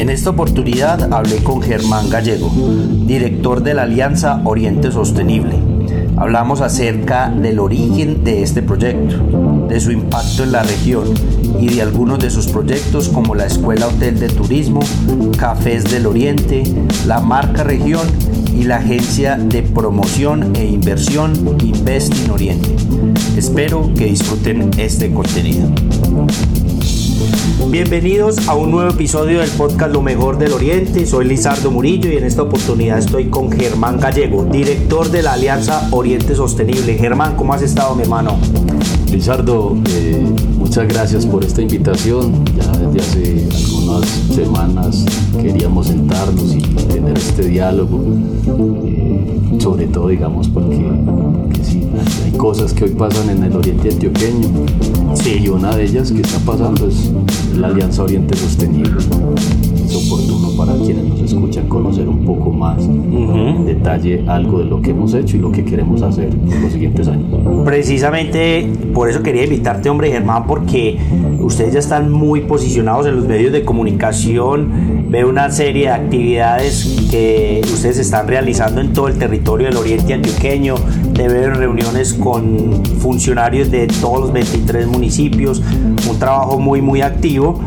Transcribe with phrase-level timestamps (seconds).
[0.00, 2.50] En esta oportunidad hablé con Germán Gallego,
[3.06, 5.56] director de la Alianza Oriente Sostenible.
[6.16, 11.04] Hablamos acerca del origen de este proyecto, de su impacto en la región
[11.60, 14.80] y de algunos de sus proyectos como la Escuela Hotel de Turismo,
[15.36, 16.62] Cafés del Oriente,
[17.06, 18.08] la marca región
[18.58, 22.74] y la agencia de promoción e inversión Invest in Oriente.
[23.36, 25.68] Espero que disfruten este contenido.
[27.68, 31.06] Bienvenidos a un nuevo episodio del podcast Lo Mejor del Oriente.
[31.06, 35.88] Soy Lizardo Murillo y en esta oportunidad estoy con Germán Gallego, director de la Alianza
[35.92, 36.94] Oriente Sostenible.
[36.94, 38.38] Germán, ¿cómo has estado, mi hermano?
[39.10, 40.26] Lizardo, eh,
[40.56, 42.44] muchas gracias por esta invitación.
[42.56, 45.04] Ya desde hace algunas semanas
[45.40, 48.02] queríamos sentarnos y tener este diálogo,
[48.86, 50.90] eh, sobre todo, digamos, porque,
[51.62, 51.82] sí,
[52.24, 54.48] hay, cosas que hoy pasan en el Oriente Antioqueño.
[55.14, 55.40] Sí.
[55.42, 57.10] Y una de ellas que está pasando es
[57.56, 58.98] la Alianza Oriente Sostenible.
[59.84, 64.80] Es oportuno para quienes nos escuchan conocer un poco más en detalle algo de lo
[64.80, 67.26] que hemos hecho y lo que queremos hacer en los siguientes años.
[67.64, 70.98] Precisamente por eso quería invitarte, hombre Germán, porque
[71.40, 75.08] ustedes ya están muy posicionados en los medios de comunicación.
[75.08, 80.14] Veo una serie de actividades que ustedes están realizando en todo el territorio del Oriente
[80.14, 80.74] Antioqueño.
[81.20, 85.60] Te veo en reuniones con funcionarios de todos los 23 municipios.
[86.08, 87.60] Un trabajo muy, muy activo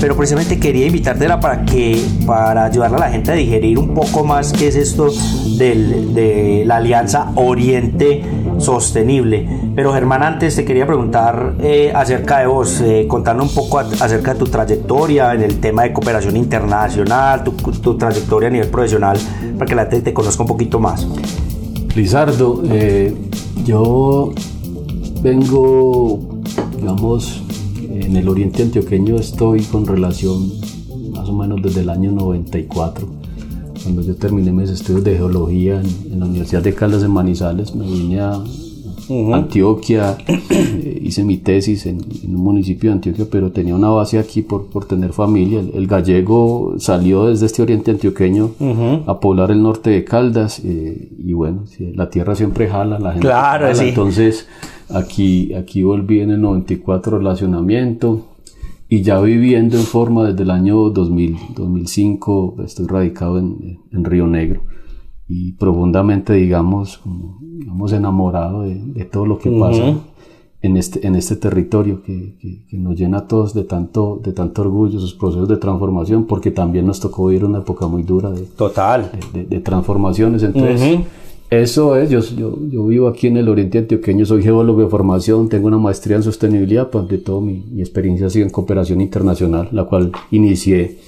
[0.00, 4.24] pero precisamente quería invitártela para que para ayudarle a la gente a digerir un poco
[4.24, 5.10] más qué es esto
[5.56, 8.22] de la Alianza Oriente
[8.58, 9.48] Sostenible.
[9.74, 14.38] Pero Germán, antes te quería preguntar eh, acerca de vos, eh, un poco acerca de
[14.38, 19.18] tu trayectoria en el tema de cooperación internacional, tu, trayectoria a nivel profesional,
[19.56, 21.06] para que la gente te conozca un poquito más.
[21.94, 23.14] Lizardo, eh,
[23.64, 24.32] yo
[25.22, 26.20] vengo,
[26.76, 27.42] digamos,
[27.90, 30.52] en el oriente antioqueño estoy con relación
[31.12, 33.06] más o menos desde el año 94.
[33.82, 37.86] Cuando yo terminé mis estudios de geología en, la Universidad de Caldas de Manizales, me
[37.86, 38.42] vine a
[39.34, 44.42] Antioquia, eh, hice mi tesis en, un municipio de Antioquia, pero tenía una base aquí
[44.42, 45.60] por, por tener familia.
[45.60, 48.50] El, gallego salió desde este oriente antioqueño
[49.06, 51.64] a poblar el norte de Caldas eh, y bueno,
[51.94, 53.26] la tierra siempre jala, la gente.
[53.26, 53.88] Claro, sí.
[53.88, 54.46] Entonces
[54.90, 58.24] Aquí, aquí volví en el 94 relacionamiento
[58.88, 64.26] y ya viviendo en forma desde el año 2000, 2005, estoy radicado en, en Río
[64.26, 64.62] Negro
[65.28, 67.02] y profundamente, digamos,
[67.58, 69.94] digamos enamorado de, de, todo lo que pasa
[70.60, 72.34] en, este, en este territorio que,
[72.68, 76.50] que, nos llena a todos de tanto, de tanto orgullo, sus procesos de transformación, porque
[76.50, 79.10] también nos tocó vivir una época muy dura de, Total.
[79.32, 80.42] de, transformaciones.
[80.42, 81.00] Entonces,
[81.50, 85.48] eso es, yo, yo, yo, vivo aquí en el Oriente Antioqueño, soy geólogo de formación,
[85.48, 89.00] tengo una maestría en sostenibilidad, pues de todo mi, mi, experiencia ha sido en cooperación
[89.00, 90.98] internacional, la cual inicié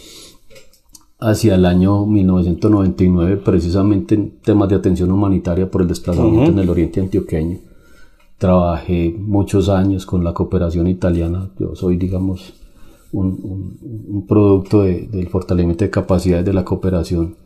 [1.18, 6.70] hacia el año 1999, precisamente en temas de atención humanitaria por el desplazamiento en el
[6.70, 7.58] Oriente Antioqueño.
[8.40, 12.54] Trabajé muchos años con la cooperación italiana, yo soy, digamos,
[13.12, 17.36] un, un, un producto de, del fortalecimiento de capacidades de la cooperación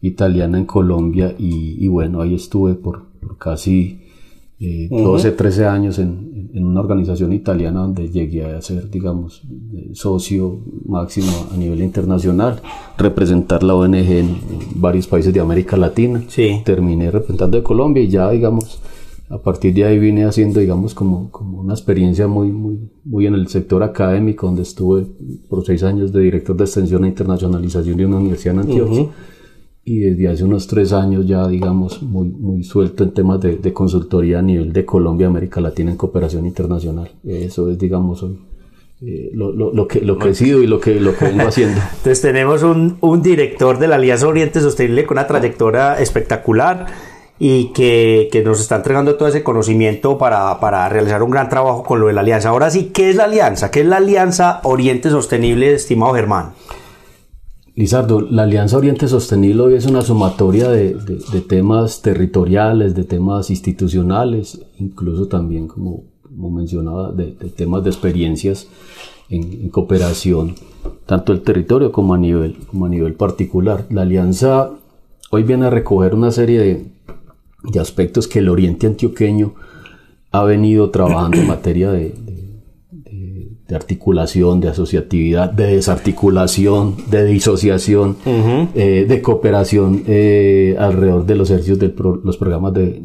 [0.00, 3.02] italiana en Colombia y, bueno, ahí estuve por,
[3.38, 4.00] casi
[4.58, 9.42] 12, eh, 13 años en, en, una organización italiana donde llegué a ser, digamos,
[9.92, 12.60] socio máximo a nivel internacional,
[12.96, 14.38] representar la ONG en,
[14.76, 16.24] varios países de América Latina.
[16.28, 16.62] Sí.
[16.64, 18.80] Terminé representando de Colombia y ya, digamos,
[19.30, 23.34] a partir de ahí vine haciendo, digamos, como, como una experiencia muy, muy, muy en
[23.34, 25.06] el sector académico, donde estuve
[25.48, 29.08] por seis años de director de extensión e internacionalización de una universidad en Antioquia
[29.88, 33.72] y desde hace unos tres años ya, digamos, muy, muy suelto en temas de, de
[33.72, 37.10] consultoría a nivel de Colombia, América Latina en cooperación internacional.
[37.24, 38.38] Eso es, digamos, hoy.
[39.00, 41.42] Eh, lo, lo, lo, que, lo que he sido y lo que, lo que vengo
[41.48, 41.80] haciendo.
[41.80, 46.86] Entonces tenemos un, un director de la Alianza Oriente Sostenible con una trayectoria espectacular
[47.38, 51.84] y que, que, nos está entregando todo ese conocimiento para, para, realizar un gran trabajo
[51.84, 52.48] con lo de la alianza.
[52.48, 53.70] Ahora sí, ¿qué es la alianza?
[53.70, 56.52] ¿Qué es la Alianza Oriente Sostenible, estimado Germán?
[57.78, 60.96] Lizardo, la Alianza Oriente Sostenible hoy es una sumatoria de,
[61.46, 68.66] temas territoriales, de temas institucionales, incluso también, como, mencionaba, de, temas de experiencias
[69.28, 70.56] en, cooperación,
[71.06, 73.86] tanto el territorio como a, nivel, como a nivel particular.
[73.90, 74.72] La alianza
[75.30, 76.86] hoy viene a recoger una serie de,
[77.70, 79.54] de aspectos que el Oriente Antioqueño
[80.30, 82.14] ha venido trabajando en materia de,
[82.90, 88.16] de, articulación, de asociatividad, de desarticulación, de disociación,
[88.74, 91.94] eh, de cooperación eh, alrededor de los ejercicios de
[92.24, 93.02] los programas de,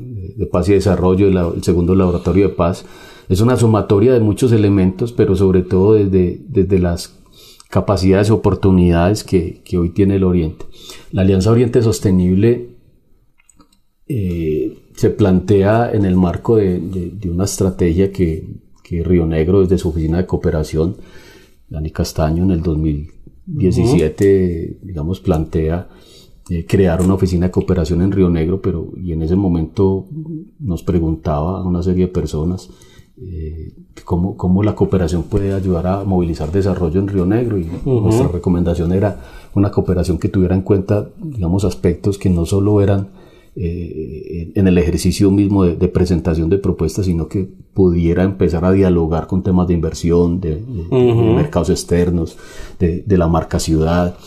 [0.52, 2.86] paz y desarrollo, el segundo laboratorio de paz.
[3.30, 7.20] Es una sumatoria de muchos elementos, pero sobre todo desde, desde las
[7.70, 10.66] capacidades y oportunidades que, que hoy tiene el Oriente.
[11.12, 12.73] La Alianza Oriente Sostenible
[14.16, 18.62] eh, se plantea en el marco de, una estrategia que,
[18.92, 20.98] Río Negro desde su oficina de cooperación,
[21.68, 25.90] Dani Castaño en el 2017, digamos, plantea
[26.48, 30.06] eh, crear una oficina de cooperación en Río Negro, pero y en ese momento
[30.60, 32.70] nos preguntaba a una serie de personas
[33.20, 33.74] eh,
[34.06, 38.94] cómo, cómo, la cooperación puede ayudar a movilizar desarrollo en Río Negro y nuestra recomendación
[38.94, 39.20] era
[39.56, 43.23] una cooperación que tuviera en cuenta, digamos, aspectos que no solo eran
[43.56, 49.28] eh, en el ejercicio mismo de, presentación de propuestas, sino que pudiera empezar a dialogar
[49.28, 50.60] con temas de inversión, de,
[51.36, 52.36] mercados externos,
[52.80, 54.18] de, la marca ciudad.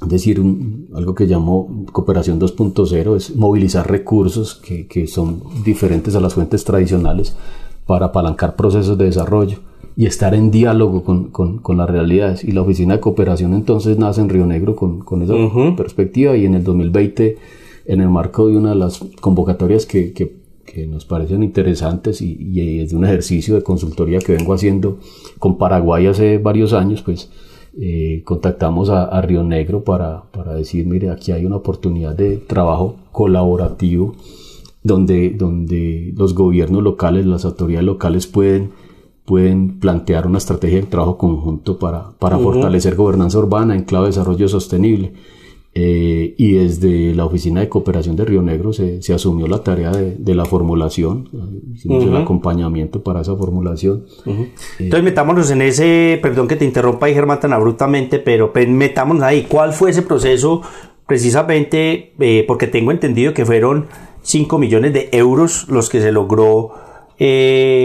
[0.00, 0.40] Es decir,
[0.94, 6.62] algo que llamó cooperación 2.0 es movilizar recursos que, que, son diferentes a las fuentes
[6.62, 7.34] tradicionales
[7.86, 9.58] para apalancar procesos de desarrollo
[9.96, 12.44] y estar en diálogo con, con, con, las realidades.
[12.44, 15.34] Y la oficina de cooperación entonces nace en Río Negro con, con esa
[15.76, 17.57] perspectiva y en el 2020
[17.88, 20.38] en el marco de una de las convocatorias que, que,
[20.86, 24.98] nos parecen interesantes y, y, es de un ejercicio de consultoría que vengo haciendo
[25.40, 27.30] con Paraguay hace varios años, pues
[27.76, 32.94] eh, contactamos a, Río Negro para, para, decir, mire, aquí hay una oportunidad de trabajo
[33.10, 34.14] colaborativo
[34.84, 38.70] donde, donde los gobiernos locales, las autoridades locales pueden
[39.24, 44.12] pueden plantear una estrategia de trabajo conjunto para, para fortalecer gobernanza urbana en clave de
[44.12, 45.12] desarrollo sostenible.
[45.74, 49.92] Eh, y desde la Oficina de Cooperación de Río Negro se, se asumió la tarea
[49.92, 51.28] de, de la formulación,
[51.72, 54.06] hicimos el acompañamiento para esa formulación.
[54.26, 58.66] Eh, Entonces metámonos en ese, perdón que te interrumpa ahí Germán tan abruptamente, pero pues,
[58.68, 60.62] metámonos ahí, ¿cuál fue ese proceso
[61.06, 62.12] precisamente?
[62.18, 63.86] Eh, porque tengo entendido que fueron
[64.22, 66.72] 5 millones de euros los que se logró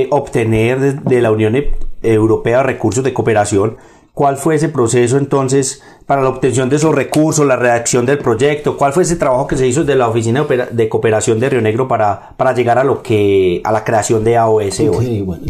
[0.10, 1.56] obtener de, de la Unión
[2.02, 3.78] Europea recursos de cooperación
[4.14, 8.78] ¿Cuál fue ese proceso entonces para la obtención de esos recursos, la redacción del proyecto?
[8.78, 11.88] ¿Cuál fue ese trabajo que se hizo desde la Oficina de Cooperación de Río Negro
[11.88, 15.22] para, para llegar a lo que a la creación de AOS hoy?
[15.22, 15.44] bueno,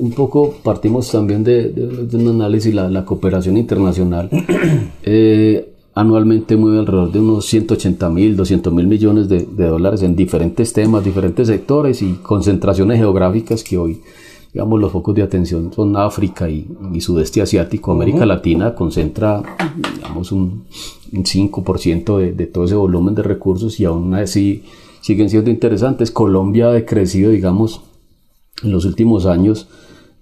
[0.00, 1.72] un poco partimos también de,
[2.12, 4.28] un análisis la, la cooperación internacional.
[5.02, 10.14] eh, anualmente mueve alrededor de unos 180 mil, 200 mil millones de, de dólares en
[10.14, 14.02] diferentes temas, diferentes sectores y concentraciones geográficas que hoy
[14.54, 16.64] digamos, los focos de atención son África y,
[17.00, 17.90] sudeste asiático.
[17.90, 19.42] América Latina concentra,
[19.96, 20.64] digamos, un,
[21.12, 24.62] 5% de, de, todo ese volumen de recursos y aún así
[25.00, 26.12] siguen siendo interesantes.
[26.12, 27.82] Colombia ha crecido, digamos,
[28.62, 29.68] en los últimos años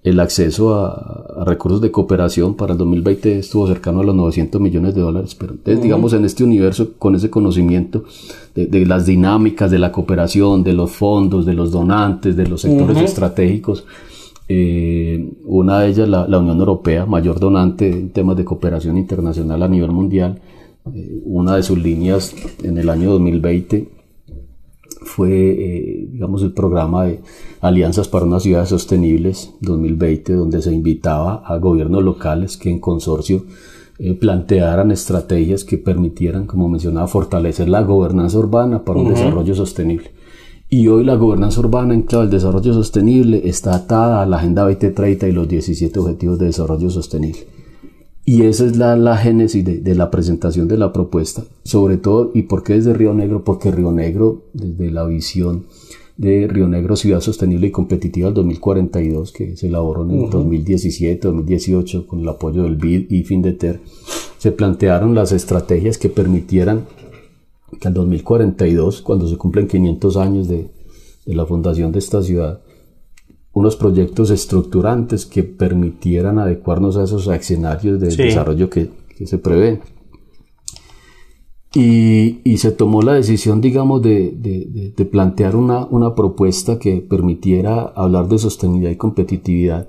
[0.03, 4.95] el acceso a, recursos de cooperación para el 2020 estuvo cercano a los 900 millones
[4.95, 8.03] de dólares, pero entonces, digamos, en este universo, con ese conocimiento
[8.55, 12.97] de, las dinámicas de la cooperación, de los fondos, de los donantes, de los sectores
[12.97, 13.85] estratégicos,
[14.55, 19.67] eh, una de ellas, la, Unión Europea, mayor donante en temas de cooperación internacional a
[19.67, 20.41] nivel mundial.
[20.93, 23.89] Eh, una de sus líneas en el año 2020
[25.01, 27.21] fue, eh, digamos, el programa de
[27.61, 33.45] Alianzas para unas ciudades sostenibles 2020, donde se invitaba a gobiernos locales que en consorcio
[34.19, 40.11] plantearan estrategias que permitieran, como mencionaba, fortalecer la gobernanza urbana para un desarrollo sostenible.
[40.75, 44.63] Y hoy la gobernanza urbana en clave del desarrollo sostenible está atada a la Agenda
[44.63, 47.41] 2030 y los 17 Objetivos de Desarrollo Sostenible.
[48.25, 51.43] Y esa es la, la génesis de, de, la presentación de la propuesta.
[51.63, 53.43] Sobre todo, ¿y por qué desde Río Negro?
[53.43, 55.65] Porque Río Negro, desde la visión
[56.17, 61.27] de Río Negro Ciudad Sostenible y Competitiva del 2042, que se elaboró en el 2017,
[61.27, 63.79] 2018, con el apoyo del BID y FINDETER,
[64.39, 66.85] se plantearon las estrategias que permitieran
[67.79, 70.69] que al 2042, cuando se cumplen 500 años de,
[71.25, 72.61] de la fundación de esta ciudad,
[73.53, 79.81] unos proyectos estructurantes que permitieran adecuarnos a esos escenarios de desarrollo que, que, se prevén.
[81.75, 87.01] Y, y, se tomó la decisión, digamos, de, de, de, plantear una, una propuesta que
[87.01, 89.87] permitiera hablar de sostenibilidad y competitividad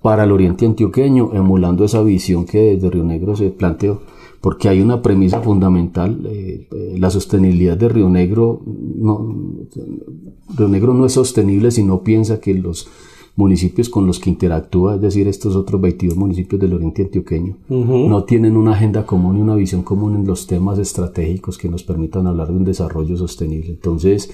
[0.00, 4.00] para el oriente antioqueño, emulando esa visión que desde Río Negro se planteó
[4.42, 9.36] porque hay una premisa fundamental, eh, eh, la sostenibilidad de Río Negro, no,
[10.56, 12.88] Río Negro no es sostenible si no piensa que los
[13.36, 18.24] municipios con los que interactúa, es decir, estos otros 22 municipios del oriente antioqueño, no
[18.24, 22.26] tienen una agenda común y una visión común en los temas estratégicos que nos permitan
[22.26, 23.70] hablar de un desarrollo sostenible.
[23.70, 24.28] Entonces,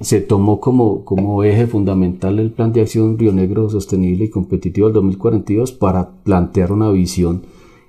[0.00, 4.88] se tomó como, como eje fundamental el Plan de Acción Río Negro Sostenible y Competitivo
[4.88, 7.42] del 2042 para plantear una visión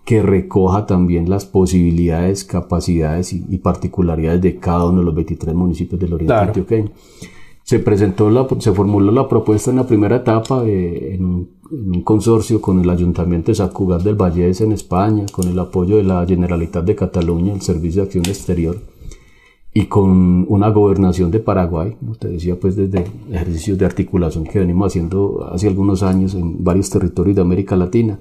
[0.07, 5.99] que recoja también las posibilidades, capacidades y, particularidades de cada uno de los 23 municipios
[5.99, 6.91] del Oriente Antioqueño.
[7.61, 12.79] Se presentó, la, se formuló la propuesta en la primera etapa en, un, consorcio con
[12.79, 16.95] el Ayuntamiento de Sacugat del Vallés en España, con el apoyo de la Generalitat de
[16.95, 18.77] Cataluña, el Servicio de Acción Exterior,
[19.73, 24.59] y con una gobernación de Paraguay, como te decía, pues desde ejercicios de articulación que
[24.59, 28.17] venimos haciendo hace algunos años en varios territorios de América Latina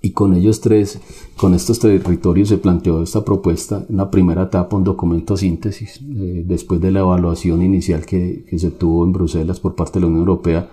[0.00, 1.00] y con ellos tres,
[1.36, 6.44] con estos territorios se planteó esta propuesta en la primera etapa, un documento síntesis, eh,
[6.46, 10.06] después de la evaluación inicial que, que, se tuvo en Bruselas por parte de la
[10.06, 10.70] Unión Europea,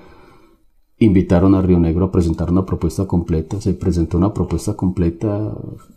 [0.99, 5.53] invitaron a Río Negro a presentar una propuesta completa, se presentó una propuesta completa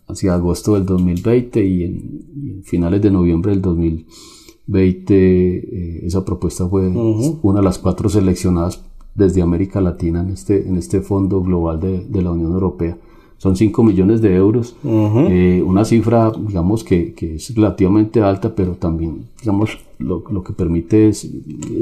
[0.08, 6.88] hacia agosto del 2020 y en, finales de noviembre del 2020 eh, esa propuesta fue
[6.88, 12.04] una de las cuatro seleccionadas desde América Latina en este, en este fondo global de,
[12.04, 12.98] de la Unión Europea
[13.38, 18.72] son 5 millones de euros, eh, una cifra, digamos, que, que, es relativamente alta, pero
[18.72, 21.28] también, digamos, lo, lo, que permite es,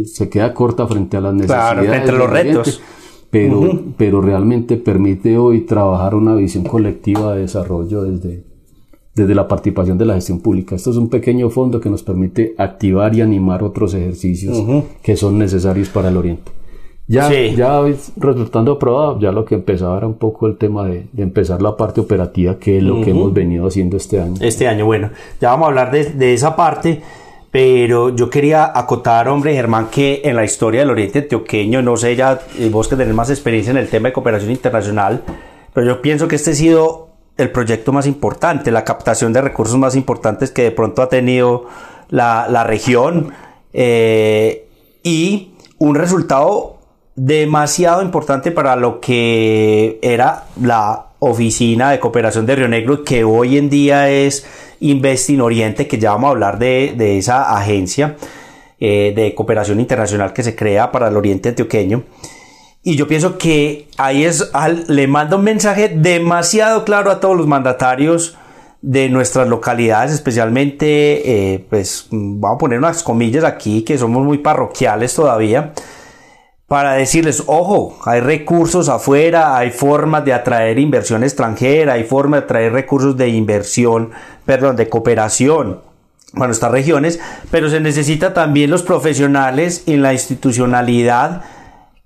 [0.04, 1.86] se queda corta frente a las necesidades.
[1.86, 2.82] Claro, entre los retos.
[3.30, 8.44] Pero, pero realmente permite hoy trabajar una visión colectiva de desarrollo desde,
[9.14, 10.76] desde la participación de la gestión pública.
[10.76, 14.62] Esto es un pequeño fondo que nos permite activar y animar otros ejercicios
[15.02, 16.52] que son necesarios para el Oriente.
[17.08, 17.82] Ya, ya
[18.16, 22.00] resultando aprobado, ya lo que empezaba era un poco el tema de, empezar la parte
[22.00, 24.34] operativa, que es lo que hemos venido haciendo este año.
[24.40, 25.10] Este año, bueno,
[25.40, 27.00] ya vamos a hablar de, esa parte,
[27.52, 32.16] pero yo quería acotar, hombre, Germán, que en la historia del Oriente Antioqueño, no sé,
[32.16, 35.22] ya eh, vos que tenés más experiencia en el tema de cooperación internacional,
[35.72, 39.78] pero yo pienso que este ha sido el proyecto más importante, la captación de recursos
[39.78, 41.66] más importantes que de pronto ha tenido
[42.08, 43.32] la, región
[43.72, 44.66] eh,
[45.04, 46.75] y un resultado
[47.16, 53.56] demasiado importante para lo que era la oficina de cooperación de Río Negro, que hoy
[53.56, 54.46] en día es
[54.80, 58.16] Investing Oriente, que ya vamos a hablar de, esa agencia
[58.78, 62.04] eh, de cooperación internacional que se crea para el Oriente Antioqueño.
[62.82, 64.52] Y yo pienso que ahí es,
[64.86, 68.36] le manda un mensaje demasiado claro a todos los mandatarios
[68.82, 74.38] de nuestras localidades, especialmente, eh, pues vamos a poner unas comillas aquí, que somos muy
[74.38, 75.72] parroquiales todavía,
[76.66, 82.44] para decirles, ojo, hay recursos afuera, hay formas de atraer inversión extranjera, hay formas de
[82.44, 84.10] atraer recursos de inversión,
[84.44, 85.80] perdón, de cooperación
[86.32, 87.20] para nuestras regiones,
[87.50, 91.42] pero se necesita también los profesionales en la institucionalidad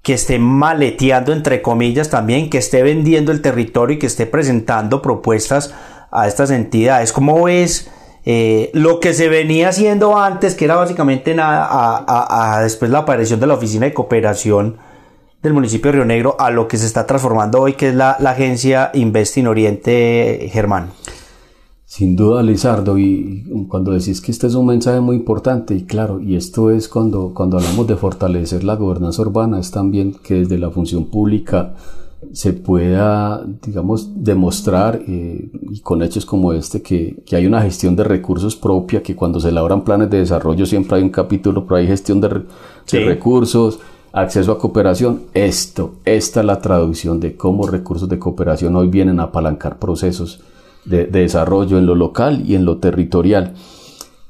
[0.03, 5.01] que esté maleteando, entre comillas, también, que esté vendiendo el territorio y que esté presentando
[5.03, 5.75] propuestas
[6.11, 7.13] a estas entidades.
[7.13, 7.91] ¿Cómo es?
[8.25, 11.67] Eh, lo que se venía haciendo antes, que era básicamente nada,
[12.07, 14.77] a, después la aparición de la Oficina de Cooperación
[15.43, 18.11] del municipio de Río Negro, a lo que se está transformando hoy, que es la,
[18.11, 20.91] agencia Investing Oriente Germán.
[21.87, 26.21] Sin duda, Lizardo, y cuando decís que este es un mensaje muy importante, y claro,
[26.21, 30.59] y esto es cuando, cuando hablamos de fortalecer la gobernanza urbana, es también que desde
[30.59, 31.75] la función pública
[32.33, 37.97] se pueda, digamos, demostrar eh, y con hechos como este que, que, hay una gestión
[37.97, 41.77] de recursos propia, que cuando se elaboran planes de desarrollo siempre hay un capítulo, pero
[41.77, 42.43] hay gestión de,
[42.93, 43.81] recursos,
[44.13, 45.23] acceso a cooperación.
[45.35, 50.41] Esto, esta es la traducción de cómo recursos de cooperación hoy vienen a apalancar procesos
[50.85, 53.55] de, desarrollo en lo local y en lo territorial.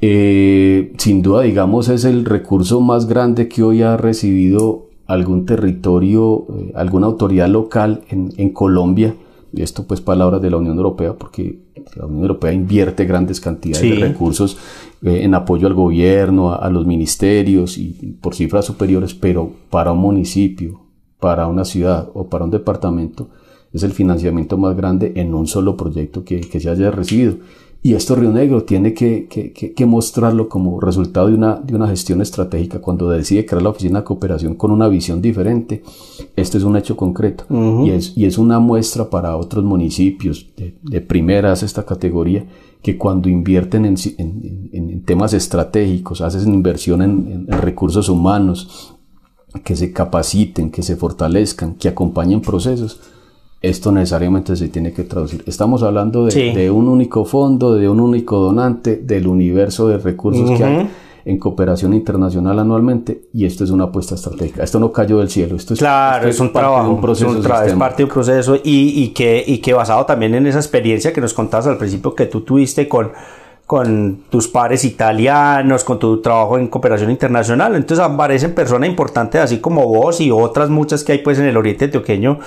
[0.01, 6.47] Eh, sin duda, digamos, es el recurso más grande que hoy ha recibido algún territorio,
[6.57, 9.15] eh, alguna autoridad local en, en, Colombia,
[9.53, 11.59] y esto pues palabras de la Unión Europea, porque
[11.97, 14.57] la Unión Europea invierte grandes cantidades de recursos
[15.03, 19.99] eh, en apoyo al gobierno, a, los ministerios y por cifras superiores, pero para un
[19.99, 20.81] municipio,
[21.19, 23.31] para una ciudad o para un departamento,
[23.73, 27.35] es el financiamiento más grande en un solo proyecto que, que se haya recibido.
[27.83, 31.89] Y esto Río Negro tiene que, que, que, mostrarlo como resultado de una, de una
[31.89, 32.81] gestión estratégica.
[32.81, 35.83] Cuando decide crear la oficina de cooperación con una visión diferente,
[36.37, 37.45] esto es un hecho concreto
[37.85, 42.45] y, es, y es una muestra para otros municipios de, de primeras esta categoría
[42.83, 48.95] que cuando invierten en, en, en temas estratégicos, hacen inversión en, en recursos humanos,
[49.65, 53.01] que se capaciten, que se fortalezcan, que acompañen procesos,
[53.63, 55.45] esto necesariamente se tiene que traducir.
[55.47, 60.65] Estamos hablando de, un único fondo, de un único donante, del universo de recursos que
[60.65, 60.91] hay.
[61.27, 64.65] en cooperación internacional anualmente y esto es una apuesta estratégica.
[64.65, 67.99] Esto no cayó del cielo, esto es, claro, es un trabajo, un proceso es, parte
[67.99, 71.35] de un proceso y, y, que, y que basado también en esa experiencia que nos
[71.35, 73.11] contabas al principio que tú tuviste con
[73.71, 77.77] con tus pares italianos, con tu trabajo en cooperación internacional.
[77.77, 81.57] Entonces aparecen personas importantes así como vos y otras muchas que hay pues en el
[81.57, 82.41] Oriente Antioqueño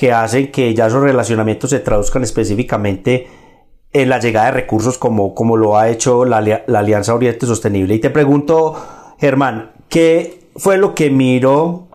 [0.00, 3.28] que hacen que ya esos relacionamientos se traduzcan específicamente
[3.92, 7.96] en la llegada de recursos como, como lo ha hecho la, la Alianza Oriente Sostenible.
[7.96, 8.82] Y te pregunto,
[9.18, 11.88] Germán, ¿qué fue lo que miró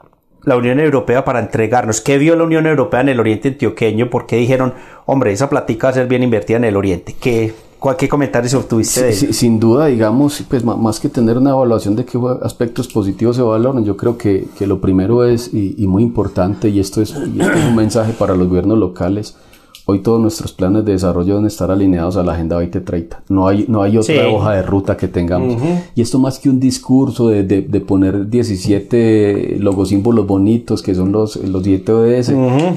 [0.43, 1.99] la Unión Europea para entregarnos?
[1.99, 4.11] ¿Qué vio la Unión Europea en el Oriente Antioqueño?
[4.11, 4.75] ¿Por qué dijeron,
[5.07, 7.15] hombre, esa platica va a ser bien invertida en el Oriente?
[7.19, 7.55] ¿Qué,
[7.97, 12.19] ¿Qué comentarios obtuviste sí, sin duda, digamos, pues más que tener una evaluación de qué
[12.41, 16.79] aspectos positivos se valoran, yo creo que, que lo primero es, y, muy importante, y
[16.79, 19.35] esto, es, y esto es un mensaje para los gobiernos locales,
[19.87, 23.21] Hoy todos nuestros planes de desarrollo deben estar alineados a la Agenda 2030.
[23.29, 25.61] No hay, no hay otra hoja de ruta que tengamos.
[25.93, 31.11] Y esto más que un discurso de, de, de, poner 17 logosímbolos bonitos que son
[31.11, 32.29] los, los 7 ODS,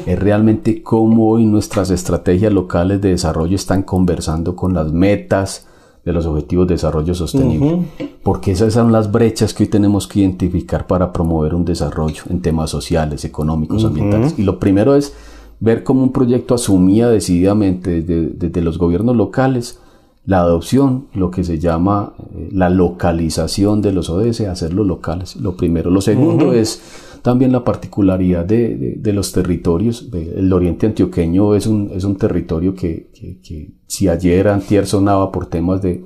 [0.07, 5.67] es realmente cómo hoy nuestras estrategias locales de desarrollo están conversando con las metas
[6.05, 7.85] de los objetivos de desarrollo sostenible.
[8.23, 12.43] Porque esas son las brechas que hoy tenemos que identificar para promover un desarrollo en
[12.43, 14.35] temas sociales, económicos, ambientales.
[14.39, 15.15] Y lo primero es
[15.61, 19.81] ver cómo un proyecto asumía decididamente desde, los gobiernos locales
[20.25, 25.37] la adopción, lo que se llama eh, la localización de los ODS, hacerlos locales.
[25.37, 25.91] Lo primero.
[25.91, 26.83] Lo segundo es
[27.23, 30.11] también la particularidad de, los territorios.
[30.13, 33.11] El oriente antioqueño es un, es un territorio que,
[33.43, 36.05] que si ayer antier sonaba por temas de,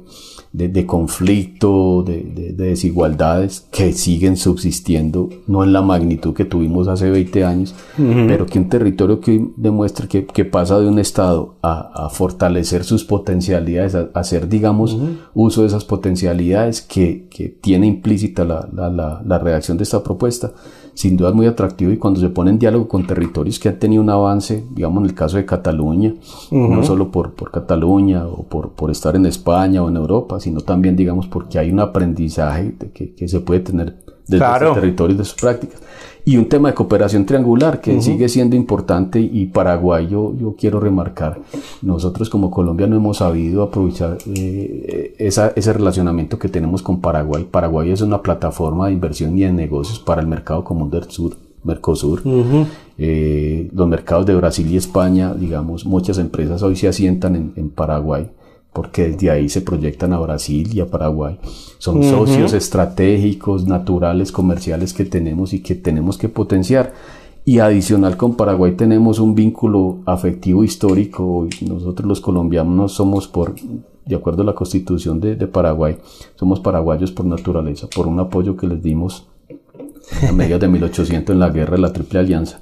[0.52, 7.44] de, conflicto, de, desigualdades que siguen subsistiendo, no en la magnitud que tuvimos hace 20
[7.44, 13.04] años, pero que un territorio que demuestra que, pasa de un Estado a, fortalecer sus
[13.04, 14.98] potencialidades, a, hacer, digamos,
[15.34, 17.28] uso de esas potencialidades que,
[17.60, 20.52] tiene implícita la, la, la redacción de esta propuesta
[20.94, 23.78] sin duda es muy atractivo y cuando se pone en diálogo con territorios que han
[23.78, 26.14] tenido un avance, digamos en el caso de Cataluña,
[26.50, 30.60] no solo por, por Cataluña o por, por, estar en España o en Europa, sino
[30.60, 34.74] también digamos porque hay un aprendizaje que, que se puede tener desde claro.
[34.74, 35.80] territorios de sus prácticas.
[36.24, 40.78] Y un tema de cooperación triangular que sigue siendo importante y Paraguay yo, yo, quiero
[40.78, 41.40] remarcar,
[41.82, 47.44] nosotros como Colombia no hemos sabido aprovechar eh, esa, ese relacionamiento que tenemos con Paraguay.
[47.50, 51.36] Paraguay es una plataforma de inversión y de negocios para el mercado común del sur.
[51.64, 52.22] Mercosur,
[52.98, 57.70] eh, los mercados de Brasil y España, digamos, muchas empresas hoy se asientan en, en
[57.70, 58.28] Paraguay
[58.72, 61.38] porque desde ahí se proyectan a Brasil y a Paraguay.
[61.78, 66.94] Son socios estratégicos, naturales, comerciales que tenemos y que tenemos que potenciar.
[67.44, 71.48] Y adicional con Paraguay tenemos un vínculo afectivo histórico.
[71.68, 73.54] Nosotros los colombianos somos por,
[74.06, 75.98] de acuerdo a la constitución de, Paraguay,
[76.36, 79.26] somos paraguayos por naturaleza, por un apoyo que les dimos
[80.26, 82.60] a mediados de 1800 en la guerra de la Triple Alianza.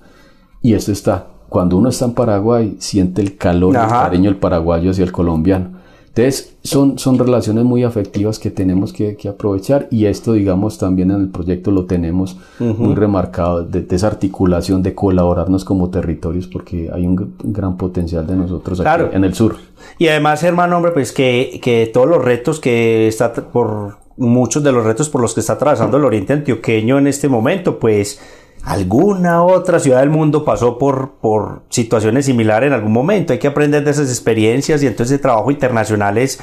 [0.63, 4.91] Y esto está, cuando uno está en Paraguay, siente el calor, el cariño del paraguayo
[4.91, 5.80] hacia el colombiano.
[6.15, 11.21] Entonces, son, son relaciones muy afectivas que tenemos que, aprovechar y esto, digamos, también en
[11.21, 17.07] el proyecto lo tenemos muy remarcado, de, esa articulación, de colaborarnos como territorios, porque hay
[17.07, 19.57] un, gran potencial de nosotros aquí en el sur.
[19.99, 24.73] Y además, hermano, hombre, pues que, que todos los retos que está por muchos de
[24.73, 28.21] los retos por los que está atravesando el Oriente Antioqueño en este momento, pues
[28.65, 33.33] alguna otra ciudad del mundo pasó por, por situaciones similares en algún momento.
[33.33, 36.41] Hay que aprender de esas experiencias y entonces el trabajo internacional es,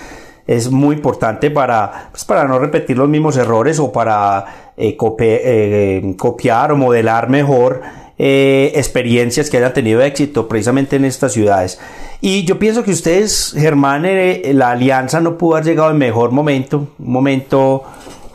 [0.48, 6.16] es muy importante para, pues para no repetir los mismos errores o para eh, eh,
[6.18, 7.82] copiar o modelar mejor
[8.18, 11.80] eh, experiencias que hayan tenido éxito precisamente en estas ciudades.
[12.20, 14.08] Y yo pienso que ustedes, Germán,
[14.54, 17.84] la alianza no pudo haber llegado en mejor momento, un momento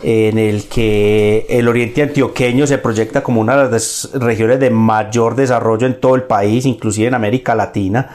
[0.02, 5.36] en el que el oriente antioqueño se proyecta como una de las regiones de mayor
[5.36, 8.10] desarrollo en todo el país, inclusive en América Latina.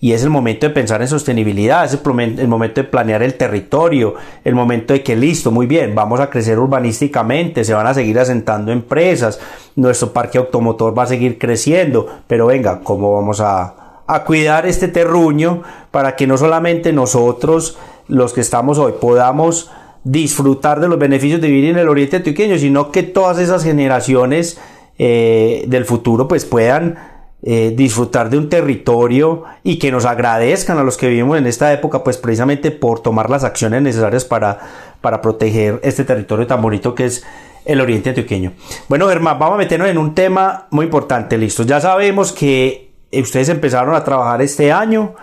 [0.00, 4.14] Y es el momento de pensar en sostenibilidad, es el, momento de planear el territorio,
[4.44, 8.16] el momento de que listo, muy bien, vamos a crecer urbanísticamente, se van a seguir
[8.18, 9.40] asentando empresas,
[9.74, 14.86] nuestro parque automotor va a seguir creciendo, pero venga, ¿cómo vamos a, a cuidar este
[14.86, 19.68] terruño para que no solamente nosotros, los que estamos hoy, podamos
[20.10, 24.58] disfrutar de los beneficios de vivir en el oriente antioqueño, sino que todas esas generaciones
[24.98, 26.98] eh, del futuro pues puedan
[27.42, 31.72] eh, disfrutar de un territorio y que nos agradezcan a los que vivimos en esta
[31.72, 34.58] época pues precisamente por tomar las acciones necesarias para,
[35.00, 37.24] para proteger este territorio tan bonito que es
[37.66, 38.54] el oriente antioqueño.
[38.88, 41.64] Bueno Germán, vamos a meternos en un tema muy importante, listo.
[41.64, 45.14] Ya sabemos que ustedes empezaron a trabajar este año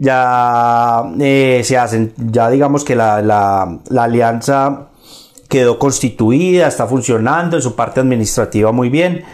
[0.00, 4.88] ya eh, se hacen, ya digamos que la, la, alianza
[5.46, 9.24] quedó constituida, está funcionando en su parte administrativa muy bien.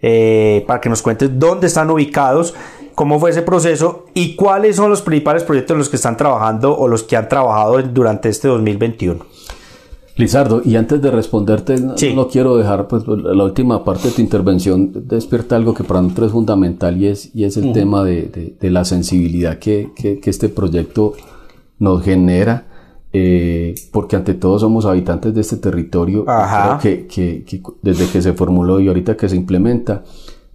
[0.00, 2.54] Eh, para que nos cuentes dónde están ubicados,
[2.94, 6.76] cómo fue ese proceso y cuáles son los principales proyectos en los que están trabajando
[6.76, 9.24] o los que han trabajado durante este 2021.
[10.18, 14.90] Lizardo, y antes de responderte, no, quiero dejar pues, la última parte de tu intervención
[15.06, 18.84] despierta algo que para nosotros es fundamental y es, y es el tema de, la
[18.84, 19.92] sensibilidad que,
[20.24, 21.12] este proyecto
[21.78, 22.66] nos genera,
[23.12, 26.26] eh, porque ante todo somos habitantes de este territorio,
[26.82, 30.02] que, que, desde que se formuló y ahorita que se implementa,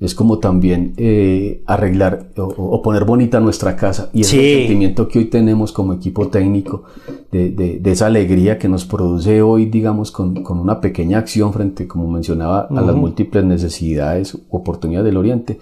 [0.04, 4.10] es como también eh, arreglar o, poner bonita nuestra casa.
[4.12, 6.84] Y es el sentimiento que hoy tenemos como equipo técnico,
[7.32, 11.88] de, de, esa alegría que nos produce hoy, digamos, con, con una pequeña acción frente,
[11.88, 15.58] como mencionaba, a las múltiples necesidades, oportunidades del Oriente.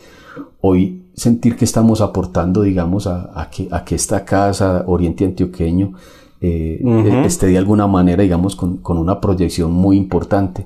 [0.61, 5.93] Hoy sentir que estamos aportando, digamos, a, a, que, a que esta casa, Oriente Antioqueño,
[6.41, 6.81] eh,
[7.25, 10.65] esté de alguna manera, digamos, con, con una proyección muy importante.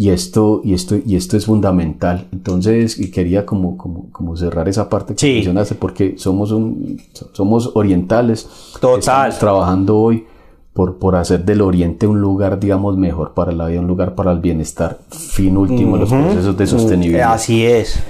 [0.00, 2.26] Y esto, y esto, y esto es fundamental.
[2.32, 6.98] Entonces, y quería como, como, como cerrar esa parte que mencionaste, porque somos un,
[7.34, 8.48] somos orientales.
[8.80, 8.98] Total.
[8.98, 10.24] Estamos trabajando hoy
[10.72, 14.32] por, por hacer del Oriente un lugar, digamos, mejor para la vida, un lugar para
[14.32, 17.34] el bienestar, fin último de los procesos de sostenibilidad.
[17.34, 18.02] Así es.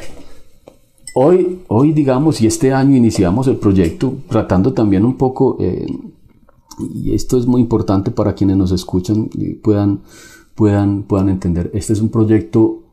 [1.17, 5.89] Hoy, hoy, digamos, y este año iniciamos el proyecto tratando también un poco, eh,
[6.95, 10.03] y esto es muy importante para quienes nos escuchan y puedan
[10.55, 11.71] puedan, puedan entender.
[11.75, 12.85] Este es un proyecto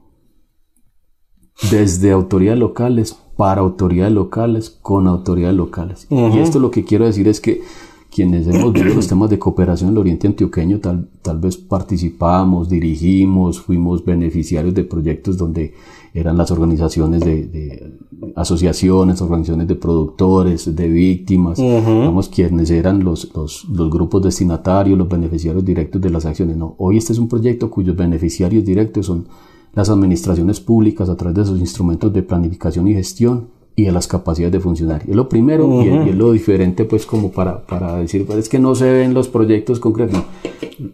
[1.72, 6.08] desde autoridades locales, para autoridades locales, con autoridades locales.
[6.10, 7.62] Y esto lo que quiero decir es que
[8.10, 12.68] quienes hemos vivido los temas de cooperación en el Oriente Antioqueño, tal, tal vez participamos,
[12.68, 15.74] dirigimos, fuimos beneficiarios de proyectos donde
[16.14, 17.94] eran las organizaciones de,
[18.36, 25.10] asociaciones, organizaciones de productores, de víctimas, digamos, quienes eran los, los, los, grupos destinatarios, los
[25.10, 26.58] beneficiarios directos de las acciones.
[26.58, 29.28] No, hoy este es un proyecto cuyos beneficiarios directos son
[29.74, 34.08] las administraciones públicas a través de sus instrumentos de planificación y gestión y de las
[34.08, 35.04] capacidades de funcionar.
[35.08, 38.58] Es lo primero y, es, lo diferente, pues, como para, para decir, pues, es que
[38.58, 40.24] no se ven los proyectos concretos.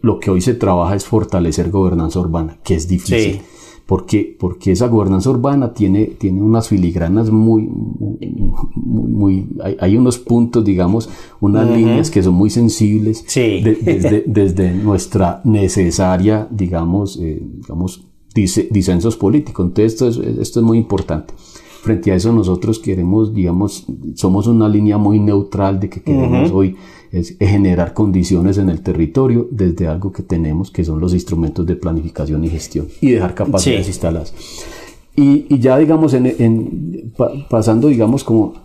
[0.01, 3.41] Lo que hoy se trabaja es fortalecer gobernanza urbana, que es difícil.
[3.85, 7.69] Porque, porque esa gobernanza urbana tiene, tiene unas filigranas muy,
[8.75, 11.09] muy, hay, unos puntos, digamos,
[11.41, 19.67] unas líneas que son muy sensibles desde, desde, nuestra necesaria, digamos, eh, digamos, disensos políticos.
[19.67, 21.33] Entonces, esto es, esto es muy importante.
[21.83, 26.77] Frente a eso nosotros queremos, digamos, somos una línea muy neutral de que queremos hoy
[27.13, 31.75] es generar condiciones en el territorio desde algo que tenemos, que son los instrumentos de
[31.75, 34.33] planificación y gestión, y dejar capacidades instaladas.
[35.15, 37.13] Y, ya, digamos, en,
[37.49, 38.63] pasando, digamos, como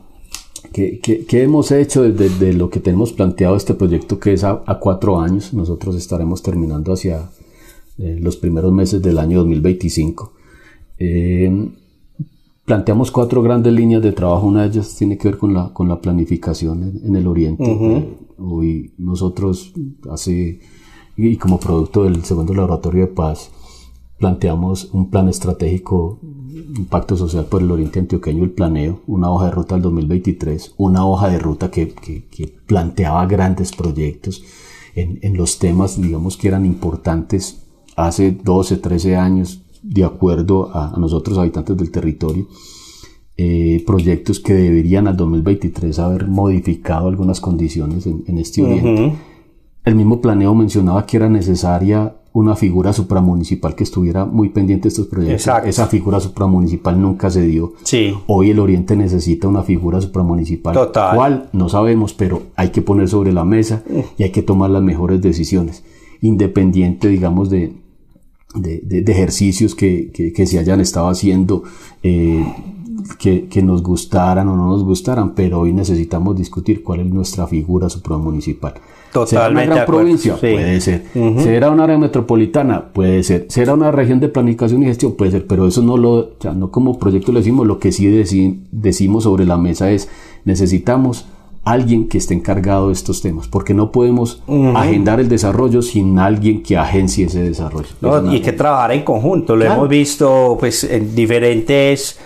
[0.73, 5.53] ¿Qué, hemos hecho desde, lo que tenemos planteado este proyecto que es a, cuatro años?
[5.53, 7.31] Nosotros estaremos terminando hacia
[7.99, 10.33] eh, los primeros meses del año 2025.
[10.99, 11.69] Eh,
[12.65, 14.47] planteamos cuatro grandes líneas de trabajo.
[14.47, 17.65] Una de ellas tiene que ver con la, con la planificación en, el Oriente.
[17.65, 19.73] Eh, hoy nosotros,
[20.11, 20.61] hace,
[21.17, 23.51] y como producto del segundo laboratorio de paz,
[24.19, 26.19] planteamos un plan estratégico,
[26.77, 31.07] impacto social por el Oriente Antioqueño, el planeo, una hoja de ruta del 2023, una
[31.07, 34.43] hoja de ruta que, que, que planteaba grandes proyectos
[34.95, 37.65] en, en los temas, digamos, que eran importantes
[37.97, 42.47] hace 12, 13 años, de acuerdo a, nosotros habitantes del territorio,
[43.41, 49.15] eh, proyectos que deberían al 2023 haber modificado algunas condiciones en, este oriente.
[49.85, 54.89] El mismo planeo mencionaba que era necesaria una figura supramunicipal que estuviera muy pendiente de
[54.89, 55.49] estos proyectos.
[55.65, 57.75] Esa figura supramunicipal nunca se dio.
[57.85, 58.13] Sí.
[58.27, 60.75] Hoy el Oriente necesita una figura supramunicipal.
[60.75, 61.15] Total.
[61.15, 61.49] ¿Cuál?
[61.53, 63.85] No sabemos, pero hay que poner sobre la mesa
[64.19, 65.85] y hay que tomar las mejores decisiones.
[66.21, 67.73] Independiente, digamos, de,
[68.55, 71.63] de, ejercicios que, que, se hayan estado haciendo
[72.03, 72.45] eh,
[73.19, 77.47] que, que, nos gustaran o no nos gustaran, pero hoy necesitamos discutir cuál es nuestra
[77.47, 78.75] figura supramunicipal.
[79.13, 79.31] Totalmente.
[79.31, 80.37] ¿Será una gran provincia?
[80.37, 81.05] Puede ser.
[81.39, 82.93] ¿Será una área metropolitana?
[82.93, 83.47] Puede ser.
[83.49, 85.13] ¿Será una región de planificación y gestión?
[85.13, 88.07] Puede ser, pero eso no lo, ya no como proyecto lo decimos, lo que sí
[88.71, 90.09] decimos sobre la mesa es
[90.45, 91.27] necesitamos
[91.65, 94.43] alguien que esté encargado de estos temas, porque no podemos
[94.75, 97.89] agendar el desarrollo sin alguien que agencie ese desarrollo.
[98.33, 102.19] y que trabajar en conjunto, lo hemos visto pues en diferentes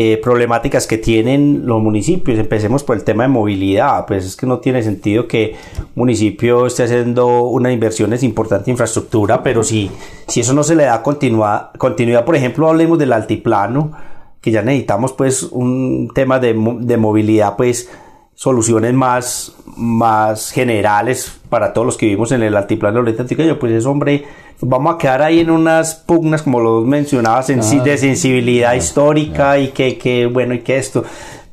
[0.00, 2.38] eh, problemáticas que tienen los municipios.
[2.38, 6.66] Empecemos por el tema de movilidad, pues es que no tiene sentido que un municipio
[6.66, 9.90] esté haciendo unas inversiones importantes en infraestructura, pero si,
[10.28, 13.90] si eso no se le da continuidad, continuidad, por ejemplo, hablemos del altiplano,
[14.40, 17.90] que ya necesitamos pues un tema de, de movilidad pues
[18.38, 23.84] soluciones más, más generales para todos los que vivimos en el altiplano antioqueño, pues es
[23.84, 24.26] hombre,
[24.60, 29.70] vamos a quedar ahí en unas pugnas, como lo mencionabas, en, de sensibilidad histórica y
[29.70, 31.04] que, que, bueno, y que esto.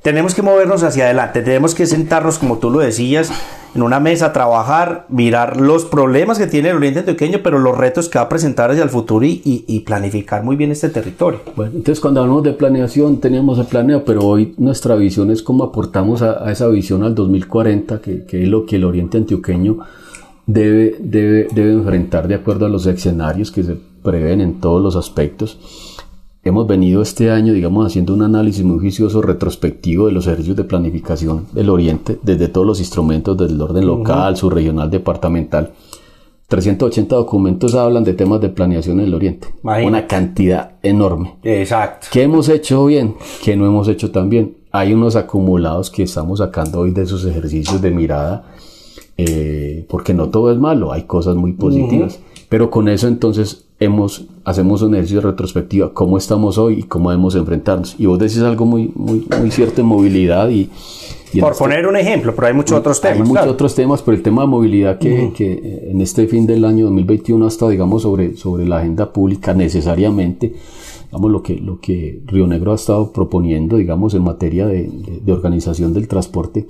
[0.05, 3.31] Tenemos que movernos hacia adelante, tenemos que sentarnos, como tú lo decías,
[3.73, 8.07] en una mesa, trabajar, mirar los problemas que tiene el Oriente Antioqueño, pero los retos
[8.07, 11.39] que va a presentar hacia el futuro y, planificar muy bien este territorio.
[11.55, 15.63] Bueno, entonces cuando hablamos de planeación teníamos el planeo, pero hoy nuestra visión es cómo
[15.63, 19.79] aportamos a, esa visión al 2040, que, que, es lo que el Oriente Antioqueño
[20.45, 24.95] debe, debe, debe enfrentar de acuerdo a los escenarios que se prevén en todos los
[24.95, 25.57] aspectos
[26.45, 30.63] hemos venido este año, digamos, haciendo un análisis muy juicioso retrospectivo de los ejercicios de
[30.63, 35.71] planificación del Oriente, desde todos los instrumentos, desde el orden local, subregional, departamental.
[36.47, 39.47] 380 documentos hablan de temas de planeación en el Oriente.
[39.63, 41.33] Una cantidad enorme.
[41.41, 42.07] Exacto.
[42.11, 43.15] ¿Qué hemos hecho bien?
[43.43, 44.55] ¿Qué no hemos hecho tan bien?
[44.71, 48.53] Hay unos acumulados que estamos sacando hoy de esos ejercicios de mirada,
[49.17, 52.19] eh, porque no todo es malo, hay cosas muy positivas.
[52.49, 57.09] Pero con eso entonces hemos, hacemos un ejercicio de retrospectiva, cómo estamos hoy y cómo
[57.09, 57.95] debemos enfrentarnos.
[57.97, 60.69] Y vos decís algo muy, muy, muy cierto en movilidad y...
[61.39, 63.19] Por este poner un ejemplo, pero hay muchos otros temas.
[63.19, 66.63] Hay muchos otros temas, pero el tema de movilidad que, que, en este fin del
[66.63, 70.53] año 2021 hasta, digamos, sobre, sobre la agenda pública necesariamente,
[71.07, 75.33] digamos, lo que, lo que Río Negro ha estado proponiendo, digamos, en materia de, de,
[75.33, 76.67] organización del transporte,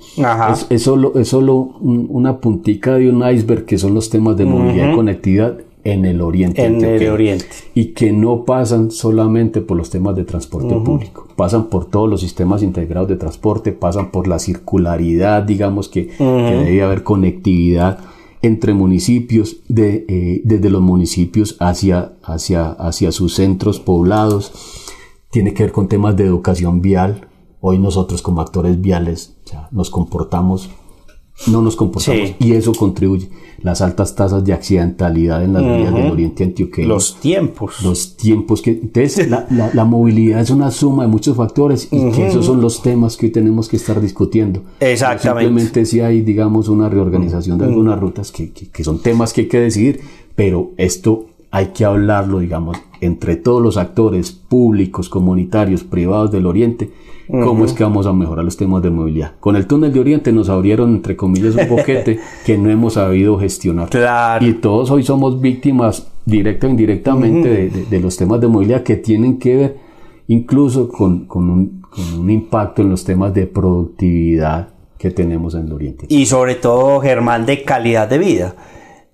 [0.50, 4.46] Es, es, solo, es solo una puntica de un iceberg que son los temas de
[4.46, 5.58] movilidad y conectividad
[5.92, 6.64] en el Oriente.
[6.64, 7.46] En el Oriente.
[7.74, 12.20] Y que no pasan solamente por los temas de transporte público, pasan por todos los
[12.20, 18.00] sistemas integrados de transporte, pasan por la circularidad, digamos que, debe haber conectividad
[18.42, 24.52] entre municipios, de, eh, desde los municipios hacia, hacia, hacia sus centros poblados.
[25.30, 27.28] Tiene que ver con temas de educación vial.
[27.60, 29.36] Hoy nosotros como actores viales
[29.70, 30.68] nos comportamos
[31.48, 33.28] no nos comportamos y eso contribuye.
[33.62, 36.88] Las altas tasas de accidentalidad en las vías del oriente antioqueño.
[36.88, 37.82] Los tiempos.
[37.82, 38.70] Los tiempos que...
[38.70, 42.82] Entonces, la, la, movilidad es una suma de muchos factores y que esos son los
[42.82, 44.62] temas que hoy tenemos que estar discutiendo.
[44.78, 45.46] Exactamente.
[45.46, 49.42] Simplemente si hay, digamos, una reorganización de algunas rutas que, que, que son temas que
[49.42, 50.00] hay que decidir,
[50.36, 56.90] pero esto hay que hablarlo, digamos, entre todos los actores públicos, comunitarios, privados del Oriente,
[57.30, 59.32] cómo es que vamos a mejorar los temas de movilidad.
[59.40, 63.38] Con el túnel de Oriente nos abrieron, entre comillas, un boquete que no hemos sabido
[63.38, 63.88] gestionar.
[63.88, 64.46] Claro.
[64.46, 69.38] Y todos hoy somos víctimas, directa o indirectamente, de, los temas de movilidad que tienen
[69.38, 69.76] que ver
[70.28, 75.72] incluso con, un, con un impacto en los temas de productividad que tenemos en el
[75.72, 76.06] Oriente.
[76.08, 78.54] Y sobre todo, Germán, de calidad de vida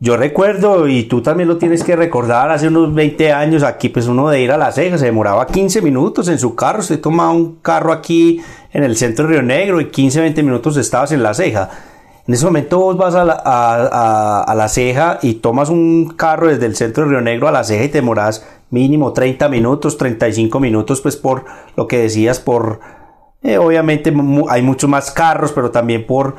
[0.03, 4.09] yo recuerdo, y tú también lo tienes que recordar, hace unos 20 años aquí, pues
[4.09, 6.81] uno de ir a la ceja se demoraba 15 minutos en su carro.
[6.81, 10.77] Usted tomaba un carro aquí en el centro de Río Negro y 15, 20 minutos
[10.77, 11.71] estabas en la ceja.
[12.27, 16.67] En ese momento vos vas a la, a, la ceja y tomas un carro desde
[16.67, 20.59] el centro de Río Negro a la ceja y te demoras mínimo 30 minutos, 35
[20.59, 21.45] minutos, pues por
[21.77, 22.81] lo que decías, por...
[23.45, 24.13] Eh, obviamente
[24.49, 26.35] hay muchos más carros, pero también por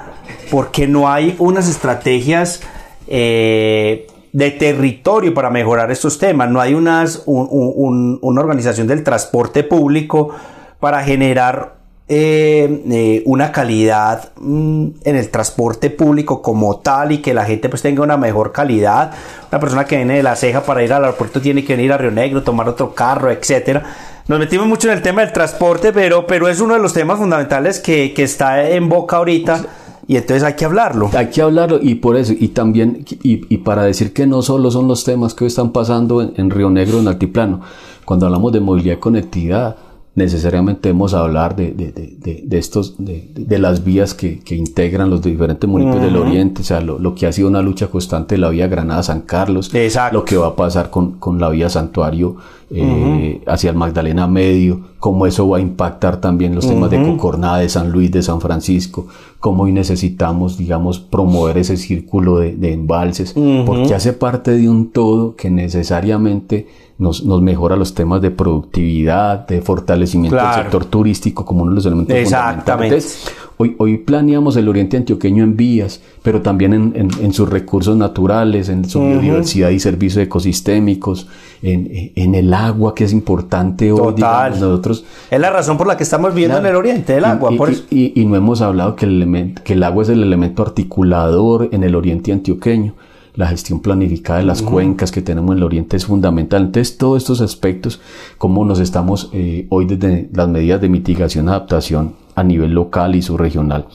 [0.52, 2.60] porque no hay unas estrategias
[3.08, 6.50] eh, de territorio para mejorar estos temas.
[6.50, 10.32] No hay unas, una organización del transporte público
[10.80, 17.34] para generar eh, eh, una calidad mm, en el transporte público como tal y que
[17.34, 19.12] la gente pues tenga una mejor calidad.
[19.50, 21.98] Una persona que viene de la ceja para ir al aeropuerto tiene que venir a
[21.98, 23.84] Río Negro, tomar otro carro, etcétera.
[24.28, 27.20] Nos metimos mucho en el tema del transporte, pero, pero es uno de los temas
[27.20, 29.66] fundamentales que, que está en boca ahorita
[30.08, 31.10] y entonces hay que hablarlo.
[31.14, 34.88] Hay que hablarlo y por eso, y también, y, para decir que no solo son
[34.88, 37.62] los temas que hoy están pasando en, en Río Negro, en Altiplano,
[38.06, 39.78] cuando hablamos de movilidad y conectividad,
[40.16, 45.24] necesariamente debemos hablar de, de, de, de estos, de, las vías que, que, integran los
[45.24, 48.42] diferentes municipios del Oriente, o sea, lo, lo, que ha sido una lucha constante de
[48.42, 49.72] la vía Granada-San Carlos,
[50.12, 52.36] lo que va a pasar con, con la vía Santuario
[52.70, 57.58] eh, hacia el Magdalena Medio, cómo eso va a impactar también los temas de Cocornada,
[57.58, 59.08] de San Luis, de San Francisco,
[59.40, 63.34] cómo hoy necesitamos, digamos, promover ese círculo de, embalses,
[63.66, 66.68] porque hace parte de un todo que necesariamente
[67.04, 71.76] nos, nos, mejora los temas de productividad, de fortalecimiento del sector turístico como uno de
[71.76, 73.26] los elementos fundamentales.
[73.58, 78.68] Hoy, hoy planeamos el oriente antioqueño en vías, pero también en, en, sus recursos naturales,
[78.68, 81.28] en su biodiversidad y servicios ecosistémicos,
[81.62, 84.16] en, en, el agua, que es importante hoy.
[84.16, 87.52] Digamos, nosotros, es la razón por la que estamos viendo en el oriente, el agua.
[87.92, 91.70] Y, y, no hemos hablado que el, elemento, que el agua es el elemento articulador
[91.72, 92.96] en el oriente antioqueño
[93.36, 96.64] la gestión planificada de las cuencas que tenemos en el oriente es fundamental.
[96.64, 98.00] Entonces, todos estos aspectos,
[98.38, 103.22] cómo nos estamos eh, hoy desde las medidas de mitigación, adaptación a nivel local y
[103.22, 103.88] subregional,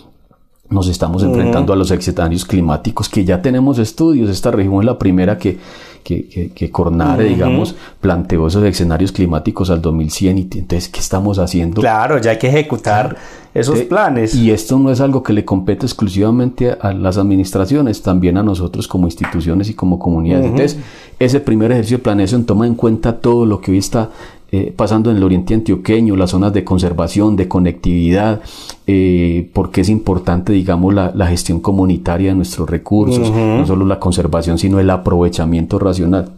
[0.70, 4.29] nos estamos enfrentando a los escenarios climáticos que ya tenemos estudios.
[4.29, 5.59] Esta región es la primera que,
[6.09, 10.38] que, que, Cornare, digamos, planteó esos escenarios climáticos al 2100.
[10.38, 11.83] Y entonces, ¿qué estamos haciendo?
[11.83, 13.18] Claro, ya hay que ejecutar
[13.53, 14.35] esos planes.
[14.35, 18.88] Y esto no es algo que le compete exclusivamente a las administraciones, también a nosotros
[18.88, 20.47] como instituciones y como comunidades.
[20.47, 20.79] Entonces,
[21.18, 24.09] ese primer ejercicio de planeación toma en cuenta todo lo que hoy está
[24.50, 28.40] eh, pasando en el oriente antioqueño, las zonas de conservación, de conectividad,
[28.87, 34.58] eh, porque es importante, digamos, la, gestión comunitaria de nuestros recursos, no solo la conservación,
[34.58, 36.30] sino el aprovechamiento racional.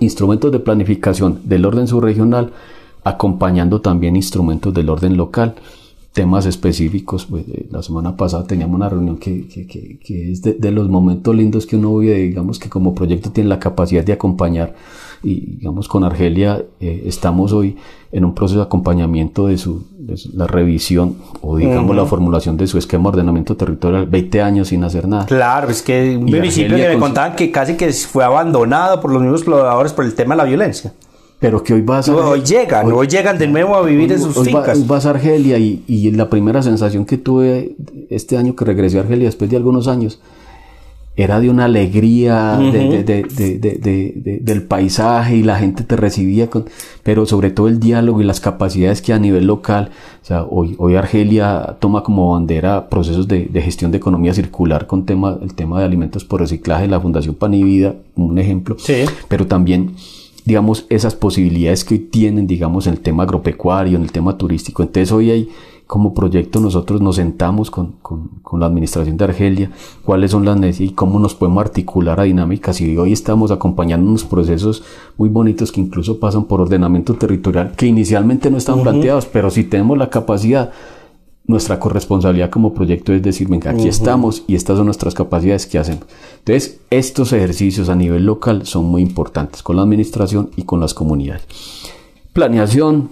[0.00, 2.52] Instrumentos de planificación del orden subregional,
[3.04, 5.54] acompañando también instrumentos del orden local
[6.16, 7.26] temas específicos.
[7.26, 11.36] Pues, eh, la semana pasada teníamos una reunión que, que, que, es de, los momentos
[11.36, 14.74] lindos que uno vive, digamos que como proyecto tiene la capacidad de acompañar
[15.22, 17.76] y digamos con Argelia eh, estamos hoy
[18.12, 19.86] en un proceso de acompañamiento de su,
[20.32, 24.84] la revisión o digamos la formulación de su esquema de ordenamiento territorial 20 años sin
[24.84, 25.26] hacer nada.
[25.26, 29.20] Claro, es que un municipio que me contaban que casi que fue abandonado por los
[29.20, 30.94] mismos pobladores por el tema de la violencia
[31.38, 32.16] pero que hoy vas a...
[32.16, 34.78] hoy llegan, hoy, llegan de nuevo a vivir en sus fincas.
[34.78, 37.76] hoy vas a Argelia y, y, la primera sensación que tuve
[38.08, 40.18] este año que regresé a Argelia después de algunos años
[41.16, 46.66] era de una alegría de, de, del paisaje y la gente te recibía con,
[47.02, 49.90] pero sobre todo el diálogo y las capacidades que a nivel local,
[50.22, 55.06] o sea, hoy, hoy Argelia toma como bandera procesos de, gestión de economía circular con
[55.06, 59.06] tema, el tema de alimentos por reciclaje, la Fundación Pan y Vida, un ejemplo, sí.
[59.28, 59.94] pero también
[60.46, 64.82] digamos esas posibilidades que hoy tienen, digamos, en el tema agropecuario, en el tema turístico.
[64.82, 65.48] Entonces hoy hay
[65.86, 69.70] como proyecto nosotros nos sentamos con, con, la administración de Argelia,
[70.04, 72.80] cuáles son las necesidades y cómo nos podemos articular a dinámicas.
[72.80, 74.82] Y hoy estamos acompañando unos procesos
[75.16, 79.62] muy bonitos que incluso pasan por ordenamiento territorial, que inicialmente no están planteados, pero si
[79.64, 80.72] tenemos la capacidad,
[81.46, 85.78] nuestra corresponsabilidad como proyecto es decir, venga, aquí estamos y estas son nuestras capacidades que
[85.78, 86.04] hacemos.
[86.38, 90.94] Entonces, estos ejercicios a nivel local son muy importantes con la administración y con las
[90.94, 91.44] comunidades.
[92.32, 93.10] Planeación,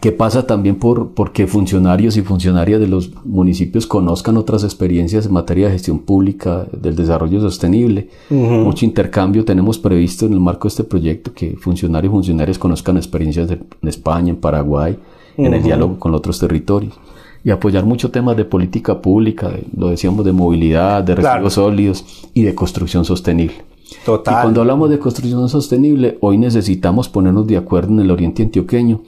[0.00, 5.32] que pasa también por porque funcionarios y funcionarias de los municipios conozcan otras experiencias en
[5.32, 8.08] materia de gestión pública, del desarrollo sostenible.
[8.30, 12.96] Mucho intercambio tenemos previsto en el marco de este proyecto que funcionarios y funcionarias conozcan
[12.96, 14.98] experiencias en España, en Paraguay,
[15.36, 16.94] en el diálogo con otros territorios.
[17.42, 22.42] Y apoyar muchos temas de política pública, lo decíamos, de movilidad, de residuos sólidos y
[22.42, 23.64] de construcción sostenible.
[24.04, 24.34] Total.
[24.34, 29.00] Y cuando hablamos de construcción sostenible, hoy necesitamos ponernos de acuerdo en el oriente antioqueño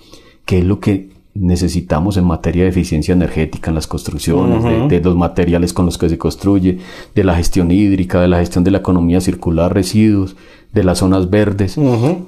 [0.45, 5.17] qué es lo que necesitamos en materia de eficiencia energética en las construcciones, de, los
[5.17, 6.79] materiales con los que se construye,
[7.15, 10.37] de la gestión hídrica, de la gestión de la economía circular, residuos,
[10.73, 11.77] de las zonas verdes,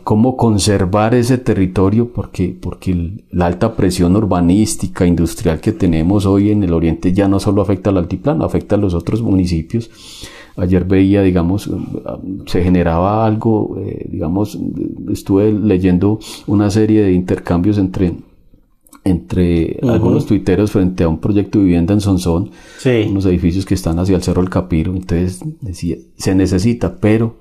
[0.05, 6.63] cómo conservar ese territorio, porque, porque la alta presión urbanística, industrial que tenemos hoy en
[6.63, 9.91] el oriente ya no solo afecta al altiplano, afecta a los otros municipios.
[10.57, 11.69] Ayer veía, digamos,
[12.47, 14.59] se generaba algo, eh, digamos,
[15.11, 18.15] estuve leyendo una serie de intercambios entre
[19.05, 22.51] entre algunos tuiteros frente a un proyecto de vivienda en Sonsón,
[23.09, 24.93] unos edificios que están hacia el Cerro del Capiro.
[24.93, 27.37] Entonces decía, se necesita, pero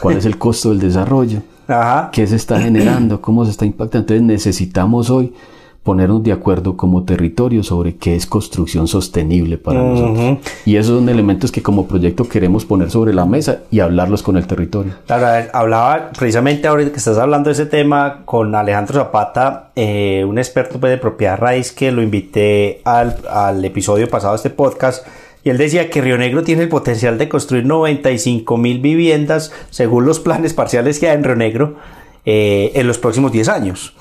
[0.00, 1.42] ¿cuál es el costo del desarrollo?
[2.12, 3.20] ¿Qué se está generando?
[3.20, 4.14] ¿Cómo se está impactando?
[4.14, 5.32] Entonces necesitamos hoy
[5.82, 10.38] ponernos de acuerdo como territorio sobre qué es construcción sostenible para nosotros.
[10.64, 14.36] Y esos son elementos que como proyecto queremos poner sobre la mesa y hablarlos con
[14.36, 14.94] el territorio.
[15.06, 20.38] Claro, hablaba precisamente ahora que estás hablando de ese tema con Alejandro Zapata, eh, un
[20.38, 25.04] experto pues, de propiedad raíz que lo invité al, al episodio pasado de este podcast.
[25.44, 30.06] Y él decía que Río Negro tiene el potencial de construir 95 mil viviendas según
[30.06, 31.76] los planes parciales que hay en Río Negro
[32.24, 33.96] eh, en los próximos 10 años.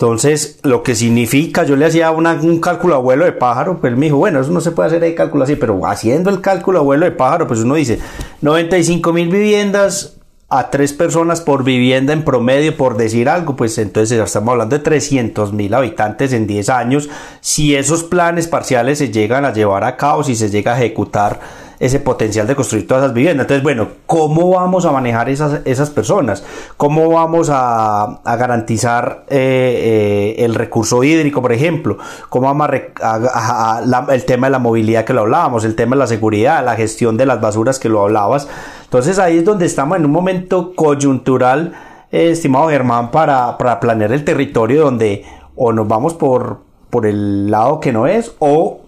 [0.00, 4.06] Entonces, lo que significa, yo le hacía un cálculo abuelo de pájaro, pues él me
[4.06, 7.04] dijo, bueno, eso no se puede hacer el cálculo así, pero haciendo el cálculo abuelo
[7.04, 7.98] de pájaro, pues uno dice,
[8.40, 10.16] 95 mil viviendas
[10.48, 14.82] a tres personas por vivienda en promedio, por decir algo, pues entonces estamos hablando de
[14.82, 17.10] 300 mil habitantes en 10 años.
[17.42, 21.40] Si esos planes parciales se llegan a llevar a cabo, si se llega a ejecutar,
[21.80, 23.44] ese potencial de construir todas esas viviendas.
[23.44, 26.44] Entonces, bueno, ¿cómo vamos a manejar esas, esas personas?
[26.76, 31.96] ¿Cómo vamos a, garantizar eh, eh, el recurso hídrico, por ejemplo?
[32.28, 32.68] ¿Cómo vamos
[33.00, 36.76] a, el tema de la movilidad que lo hablábamos, el tema de la seguridad, la
[36.76, 38.46] gestión de las basuras que lo hablabas?
[38.84, 41.72] Entonces ahí es donde estamos en un momento coyuntural,
[42.12, 45.24] eh, estimado Germán, para, para planear el territorio donde
[45.56, 46.58] o nos vamos por,
[46.90, 48.80] por el lado que no es o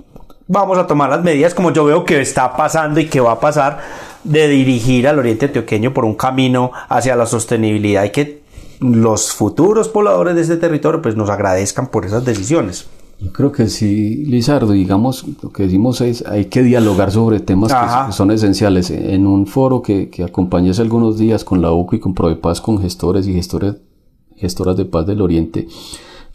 [0.53, 3.41] vamos a tomar las medidas como yo veo que está pasando y que va a
[3.41, 3.79] pasar
[4.23, 8.43] de dirigir al oriente antioqueño por un camino hacia la sostenibilidad y que
[8.79, 12.87] los futuros pobladores de este territorio pues nos agradezcan por esas decisiones.
[13.19, 17.73] Yo creo que sí, Lizardo, digamos, lo que decimos es hay que dialogar sobre temas
[17.73, 18.91] que son esenciales.
[18.91, 22.61] En un foro que, que acompañé hace algunos días con la UCO y con Provepaz,
[22.61, 23.77] con gestores y gestores,
[24.37, 25.69] gestoras de paz del Oriente,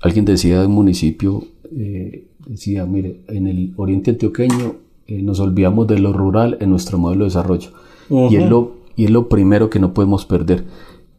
[0.01, 1.43] alguien decía de un municipio,
[1.77, 4.75] eh, decía, mire, en el Oriente Antioqueño
[5.07, 7.69] eh, nos olvidamos de lo rural en nuestro modelo de desarrollo.
[8.09, 10.65] y, es lo, y es lo primero que no podemos perder.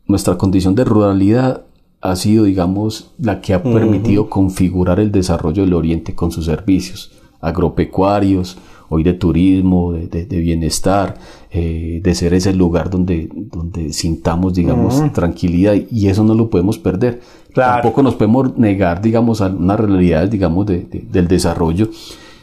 [0.07, 1.65] Nuestra condición de ruralidad
[2.01, 7.13] ha sido, digamos, la que ha permitido configurar el desarrollo del Oriente con sus servicios
[7.41, 8.59] agropecuarios,
[8.89, 11.17] hoy de turismo, de, bienestar,
[11.51, 16.79] eh, de ser ese lugar donde, donde sintamos, digamos, tranquilidad y eso no lo podemos
[16.79, 17.21] perder.
[17.55, 21.89] Tampoco nos podemos negar, digamos, a unas realidades, digamos, del desarrollo.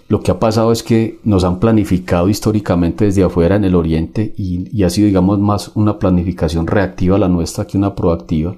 [0.08, 4.34] Lo que ha pasado es que nos han planificado históricamente desde afuera en el Oriente
[4.38, 8.56] y, y ha sido, digamos, más una planificación reactiva a la nuestra que una proactiva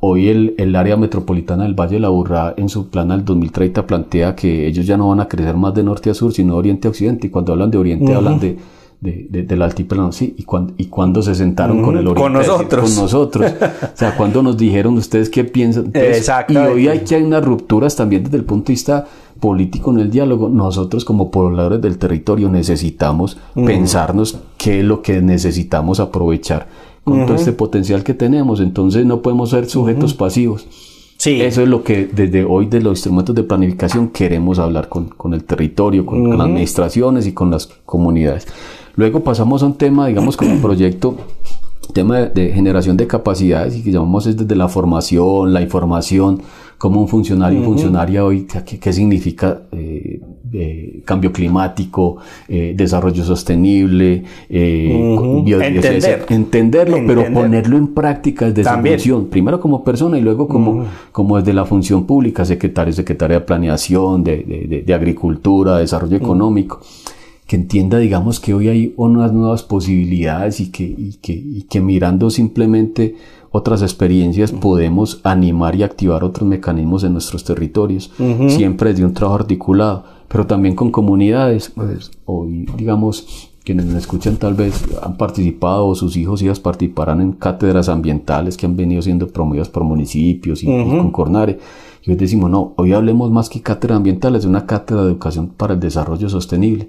[0.00, 3.84] Hoy el, el, área metropolitana del Valle de la Burra en su plan al 2030
[3.84, 6.58] plantea que ellos ya no van a crecer más de norte a sur, sino de
[6.60, 7.26] oriente a occidente.
[7.26, 8.58] Y cuando hablan de oriente, hablan de,
[9.00, 10.12] de, del altiplano.
[10.12, 12.20] Sí, y, cuando, y cuando se sentaron con el oriente.
[12.20, 12.84] Con nosotros.
[12.84, 13.52] con nosotros.
[13.82, 15.90] o sea, cuando nos dijeron ustedes qué piensan.
[15.94, 16.52] Exacto.
[16.52, 19.04] Y hoy hay que hay unas rupturas también desde el punto de vista
[19.40, 20.48] político en el diálogo.
[20.48, 26.68] Nosotros como pobladores del territorio necesitamos pensarnos qué es lo que necesitamos aprovechar
[27.10, 28.60] con todo este potencial que tenemos.
[28.60, 30.66] Entonces no podemos ser sujetos pasivos.
[31.16, 31.40] Sí.
[31.40, 35.34] Eso es lo que desde hoy de los instrumentos de planificación queremos hablar con, con
[35.34, 38.46] el territorio, con, las administraciones y con las comunidades.
[38.94, 41.16] Luego pasamos a un tema, digamos, como un proyecto
[41.92, 46.42] tema de, generación de capacidades y que llamamos es desde la formación, la información,
[46.78, 50.20] como un funcionario y funcionaria hoy, ¿qué, significa eh,
[50.52, 52.18] eh, cambio climático,
[52.48, 56.24] eh, desarrollo sostenible, Entender.
[56.28, 61.36] entenderlo, pero ponerlo en práctica desde su función, primero como persona y luego como, como
[61.38, 66.80] desde la función pública, secretario, secretaria de planeación, de, de, de agricultura, desarrollo económico
[67.48, 71.80] que entienda, digamos, que hoy hay unas nuevas posibilidades y que, y que, y que
[71.80, 73.16] mirando simplemente
[73.58, 78.10] otras experiencias podemos animar y activar otros mecanismos en nuestros territorios,
[78.48, 81.70] siempre desde un trabajo articulado, pero también con comunidades.
[81.74, 86.58] Pues, hoy, digamos, quienes me escuchan tal vez han participado o sus hijos y hijas
[86.58, 91.58] participarán en cátedras ambientales que han venido siendo promovidas por municipios y con Cornare
[92.16, 95.80] decimos, no, hoy hablemos más que cátedra ambiental, es una cátedra de educación para el
[95.80, 96.88] desarrollo sostenible.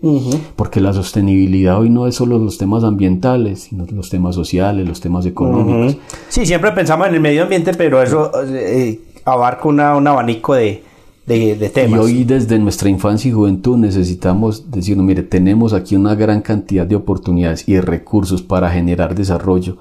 [0.55, 5.01] Porque la sostenibilidad hoy no es solo los temas ambientales, sino los temas sociales, los
[5.01, 5.97] temas económicos.
[6.29, 10.83] Sí, siempre pensamos en el medio ambiente, pero eso eh, abarca una, un abanico de,
[11.25, 11.99] de, temas.
[11.99, 16.87] Y hoy desde nuestra infancia y juventud necesitamos decir, mire, tenemos aquí una gran cantidad
[16.87, 19.77] de oportunidades y de recursos para generar desarrollo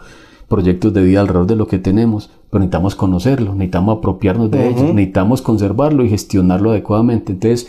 [0.48, 4.94] proyectos de vida alrededor de lo que tenemos, pero necesitamos conocerlo, necesitamos apropiarnos de ellos,
[4.94, 7.32] necesitamos conservarlo y gestionarlo adecuadamente.
[7.32, 7.68] Entonces,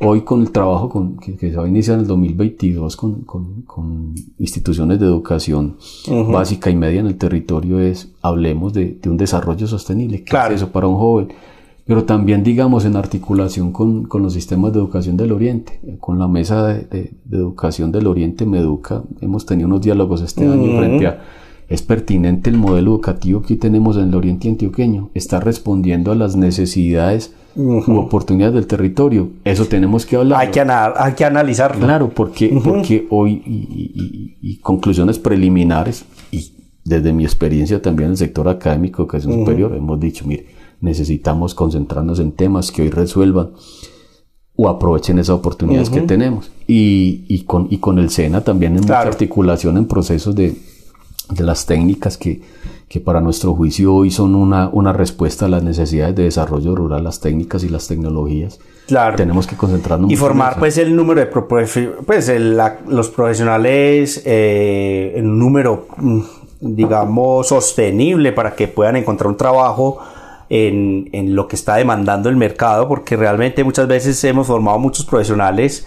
[0.00, 3.62] hoy con el trabajo con, que, se va a iniciar en el 2022 con, con,
[3.62, 5.76] con instituciones de educación
[6.30, 10.56] básica y media en el territorio es, hablemos de, de un desarrollo sostenible, ¿qué es
[10.56, 11.28] eso para un joven?
[11.86, 16.28] Pero también, digamos, en articulación con, con, los sistemas de educación del Oriente, con la
[16.28, 16.82] mesa de,
[17.24, 21.22] de, educación del Oriente, Meduca, hemos tenido unos diálogos este año frente a
[21.68, 25.10] es pertinente el modelo educativo que tenemos en el oriente antioqueño.
[25.12, 29.30] Está respondiendo a las necesidades u oportunidades del territorio.
[29.44, 30.40] Eso tenemos que hablar.
[30.40, 31.84] Hay que, hay que analizarlo.
[31.84, 36.52] Claro, porque, porque hoy, y, conclusiones preliminares, y
[36.84, 40.46] desde mi experiencia también en el sector académico, que es superior, hemos dicho, mire,
[40.80, 43.50] necesitamos concentrarnos en temas que hoy resuelvan
[44.56, 46.50] o aprovechen esas oportunidades que tenemos.
[46.66, 50.56] Y, y, con, y con el SENA también en mucha articulación en procesos de
[51.30, 52.40] de las técnicas que,
[52.88, 57.04] que para nuestro juicio hoy son una, una, respuesta a las necesidades de desarrollo rural,
[57.04, 58.58] las técnicas y las tecnologías.
[58.86, 59.16] Claro.
[59.16, 60.10] Tenemos que concentrarnos.
[60.10, 62.32] Y formar pues el número de pues
[62.86, 66.20] los profesionales eh, en un número mm,
[66.60, 69.98] digamos sostenible para que puedan encontrar un trabajo
[70.48, 75.04] en, en lo que está demandando el mercado porque realmente muchas veces hemos formado muchos
[75.04, 75.86] profesionales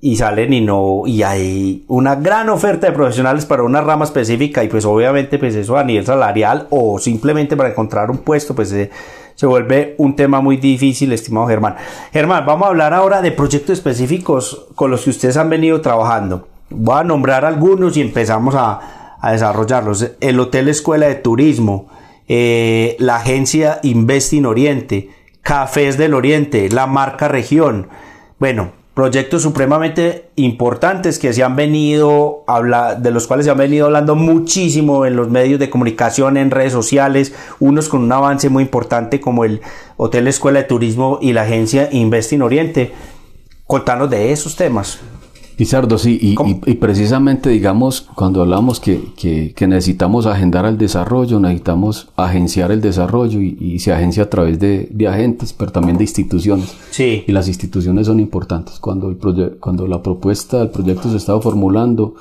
[0.00, 4.62] y salen y no y hay una gran oferta de profesionales para una rama específica
[4.62, 8.68] y pues obviamente pues eso a nivel salarial o simplemente para encontrar un puesto pues
[8.68, 8.90] se,
[9.34, 11.76] se vuelve un tema muy difícil estimado Germán.
[12.12, 16.48] Germán vamos a hablar ahora de proyectos específicos con los que ustedes han venido trabajando.
[16.68, 20.12] Voy a nombrar algunos y empezamos a, a desarrollarlos.
[20.20, 21.88] El Hotel Escuela de Turismo
[22.28, 25.10] eh, la agencia Investing Oriente
[25.42, 27.88] Cafés del Oriente la marca Región.
[28.38, 33.84] Bueno proyectos supremamente importantes que se han venido habla, de los cuales se han venido
[33.84, 38.62] hablando muchísimo en los medios de comunicación, en redes sociales, unos con un avance muy
[38.62, 39.60] importante como el
[39.98, 42.94] Hotel Escuela de Turismo y la agencia Invest Oriente.
[43.66, 44.98] Contanos de esos temas.
[45.56, 52.72] Pizardo, sí, y, precisamente, digamos, cuando hablamos que, que, necesitamos agendar el desarrollo, necesitamos agenciar
[52.72, 56.76] el desarrollo y, se agencia a través de, de, agentes, pero también de instituciones.
[56.90, 57.24] Sí.
[57.26, 58.78] Y las instituciones son importantes.
[58.78, 62.16] Cuando, el cuando la propuesta del proyecto se estaba formulando,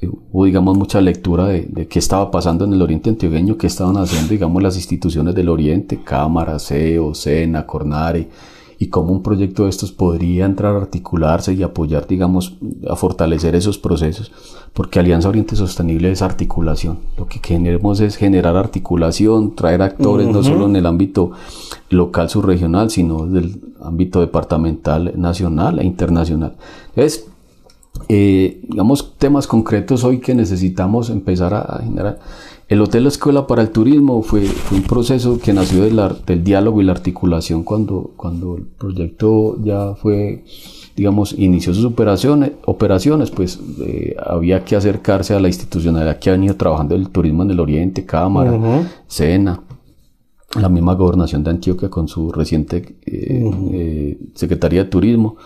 [0.00, 3.68] eh, hubo, digamos, mucha lectura de, de, qué estaba pasando en el Oriente Antioqueño, qué
[3.68, 8.28] estaban haciendo, digamos, las instituciones del Oriente, Cámara, CEO, SENA, Cornare,
[8.82, 12.56] y cómo un proyecto de estos podría entrar a articularse y apoyar, digamos,
[12.88, 14.32] a fortalecer esos procesos,
[14.72, 16.98] porque Alianza Oriente Sostenible es articulación.
[17.18, 21.32] Lo que queremos es generar articulación, traer actores no solo en el ámbito
[21.90, 26.56] local, subregional, sino del ámbito departamental, nacional e internacional.
[26.88, 27.26] Entonces,
[28.08, 32.18] eh, digamos, temas concretos hoy que necesitamos empezar a generar
[32.70, 36.92] el Hotel Escuela para el Turismo fue, un proceso que nació del diálogo y la
[36.92, 40.44] articulación cuando, cuando el proyecto ya fue,
[40.94, 46.34] digamos, inició sus operaciones, operaciones pues eh, había que acercarse a la institucionalidad que ha
[46.34, 48.56] venido trabajando el turismo en el Oriente, Cámara,
[49.08, 49.64] SENA,
[50.54, 55.38] la misma gobernación de Antioquia con su reciente eh, eh, Secretaría de Turismo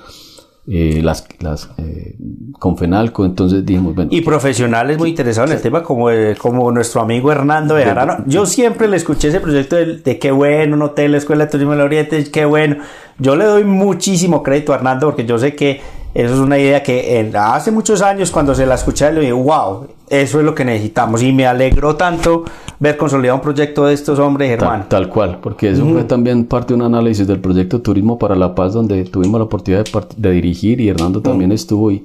[0.66, 2.16] eh, las, las eh,
[2.58, 7.02] con Fenalco, entonces dijimos, Y profesionales muy interesados en el tema, como, eh, como nuestro
[7.02, 8.24] amigo Hernando Bejarano.
[8.26, 11.72] Yo siempre le escuché ese proyecto de, de qué bueno, un hotel, escuela de turismo
[11.72, 12.76] del Oriente, qué bueno.
[13.18, 15.80] Yo le doy muchísimo crédito a Hernando porque yo sé que
[16.14, 19.88] eso es una idea que hace muchos años cuando se la escuché le dije, wow,
[20.08, 22.44] eso es lo que necesitamos y me alegró tanto
[22.78, 24.84] ver consolidado un proyecto de estos hombres, hermano.
[24.88, 28.54] Tal, cual, porque eso fue también parte de un análisis del proyecto Turismo para la
[28.54, 29.84] Paz donde tuvimos la oportunidad
[30.16, 32.04] de, dirigir y Hernando también estuvo y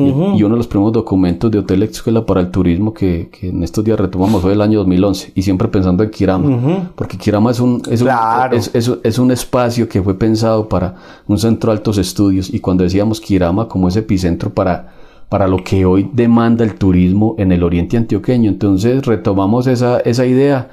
[0.00, 3.62] y, uno de los primeros documentos de Hotel Escuela para el Turismo que, que, en
[3.62, 7.60] estos días retomamos fue el año 2011 y siempre pensando en Kirama, porque Kirama es
[7.60, 8.08] un, es, un,
[8.52, 10.94] es, es, un espacio que fue pensado para
[11.26, 15.62] un centro de altos estudios y cuando decíamos Kirama como ese epicentro para para lo
[15.62, 18.50] que hoy demanda el turismo en el oriente antioqueño.
[18.50, 20.70] Entonces retomamos esa, esa idea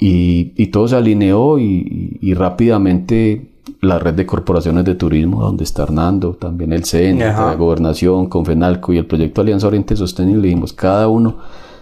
[0.00, 5.64] y, y, todo se alineó y, y, rápidamente la red de corporaciones de turismo, donde
[5.64, 10.72] está Hernando, también el CEN, la Gobernación, Confenalco y el proyecto Alianza Oriente Sostenible, dijimos,
[10.72, 11.36] cada uno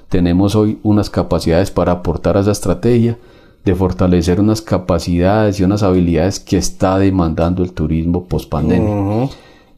[0.09, 3.18] tenemos hoy unas capacidades para aportar a esa estrategia
[3.64, 9.28] de fortalecer unas capacidades y unas habilidades que está demandando el turismo post pandemia.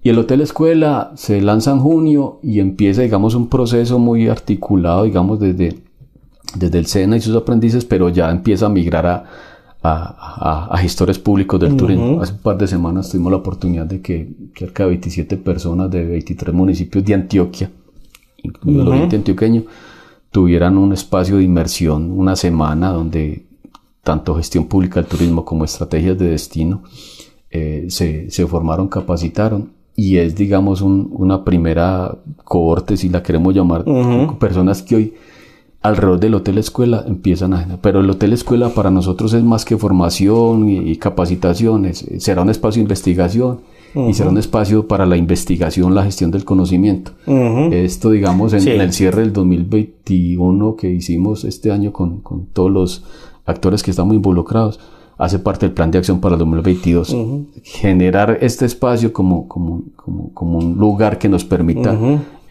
[0.03, 5.05] Y el Hotel Escuela se lanza en junio y empieza, digamos, un proceso muy articulado,
[5.05, 5.79] digamos, desde,
[6.57, 9.25] desde el SENA y sus aprendices, pero ya empieza a migrar a,
[9.85, 12.21] a, gestores públicos del turismo.
[12.23, 16.05] Hace un par de semanas tuvimos la oportunidad de que cerca de 27 personas de
[16.05, 17.71] 23 municipios de Antioquia,
[18.43, 19.65] incluido el oriente antioqueño,
[20.31, 23.45] tuvieran un espacio de inmersión, una semana donde
[24.03, 26.83] tanto gestión pública del turismo como estrategias de destino
[27.51, 33.85] eh, se, se, formaron, capacitaron y es digamos una primera cohorte, si la queremos llamar,
[34.39, 35.15] personas que hoy
[35.85, 37.79] alrededor del hotel escuela empiezan a...
[37.83, 42.81] Pero el hotel escuela para nosotros es más que formación y, capacitaciones, será un espacio
[42.81, 43.61] de investigación
[43.95, 47.13] y será un espacio para la investigación, la gestión del conocimiento.
[47.27, 53.05] Esto, digamos, en, el cierre del 2021 que hicimos este año con, con todos los
[53.45, 54.81] actores que estamos involucrados,
[55.19, 57.15] hace parte del plan de acción para el 2022.
[57.63, 61.95] Generar este espacio como, como, como, como, un lugar que nos permita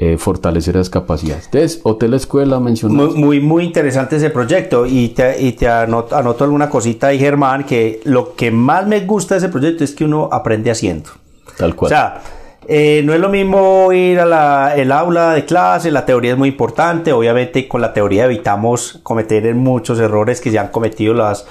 [0.04, 1.45] eh, fortalecer las capacidades.
[1.45, 3.12] Entonces, Hotel Escuela mencionó.
[3.12, 8.01] Muy, muy, interesante ese proyecto y te, y te anoto, alguna cosita ahí, Germán, que
[8.04, 11.12] lo que más me gusta de ese proyecto es que uno aprende haciendo.
[11.58, 11.88] Tal cual.
[11.88, 12.22] O sea,
[12.68, 16.38] eh, no es lo mismo ir a la, el aula de clase, la teoría es
[16.38, 21.45] muy importante, obviamente con la teoría evitamos cometer muchos errores que se han cometido las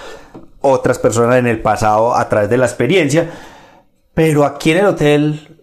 [0.61, 3.31] otras personas en el pasado a través de la experiencia,
[4.13, 5.62] pero aquí en el hotel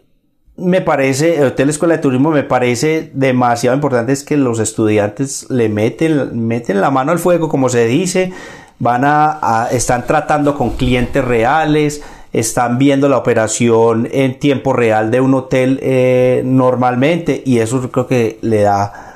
[0.60, 5.50] me parece, el Hotel Escuela de Turismo me parece demasiado importante es que los estudiantes
[5.50, 8.32] le meten, meten la mano al fuego, como se dice,
[8.80, 12.02] van a, están tratando con clientes reales,
[12.32, 18.08] están viendo la operación en tiempo real de un hotel eh, normalmente y eso creo
[18.08, 19.09] que le da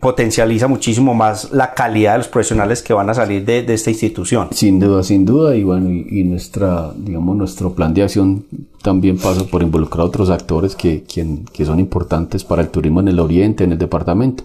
[0.00, 4.48] potencializa muchísimo más la calidad de los profesionales que van a salir de, esta institución.
[4.52, 8.44] Sin duda, sin duda, y bueno, y, nuestra, digamos, nuestro plan de acción
[8.82, 13.08] también pasa por involucrar a otros actores que, que son importantes para el turismo en
[13.08, 14.44] el oriente, en el departamento,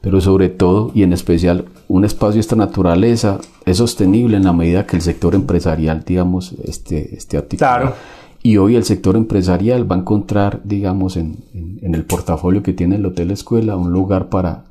[0.00, 4.52] pero sobre todo y en especial un espacio de esta naturaleza es sostenible en la
[4.52, 7.80] medida que el sector empresarial, digamos, esté, esté articulado.
[7.80, 12.72] Claro Y hoy el sector empresarial va a encontrar, digamos, en, en el portafolio que
[12.72, 14.64] tiene el Hotel Escuela, un lugar para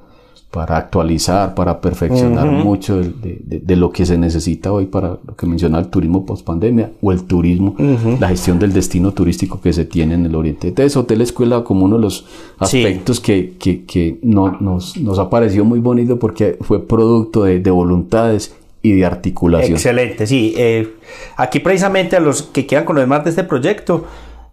[0.52, 5.46] para actualizar, para perfeccionar mucho de, de, lo que se necesita hoy para lo que
[5.48, 7.74] menciona el turismo post pandemia o el turismo,
[8.20, 10.68] la gestión del destino turístico que se tiene en el Oriente.
[10.68, 12.26] Entonces, Hotel Escuela como uno de los
[12.60, 17.62] aspectos que, que, que no, nos, nos ha parecido muy bonito porque fue producto de,
[17.62, 19.74] de voluntades y de articulación.
[19.74, 20.54] Excelente, sí.
[20.58, 20.96] Eh,
[21.38, 24.06] aquí precisamente a los que quieran conocer más de este proyecto,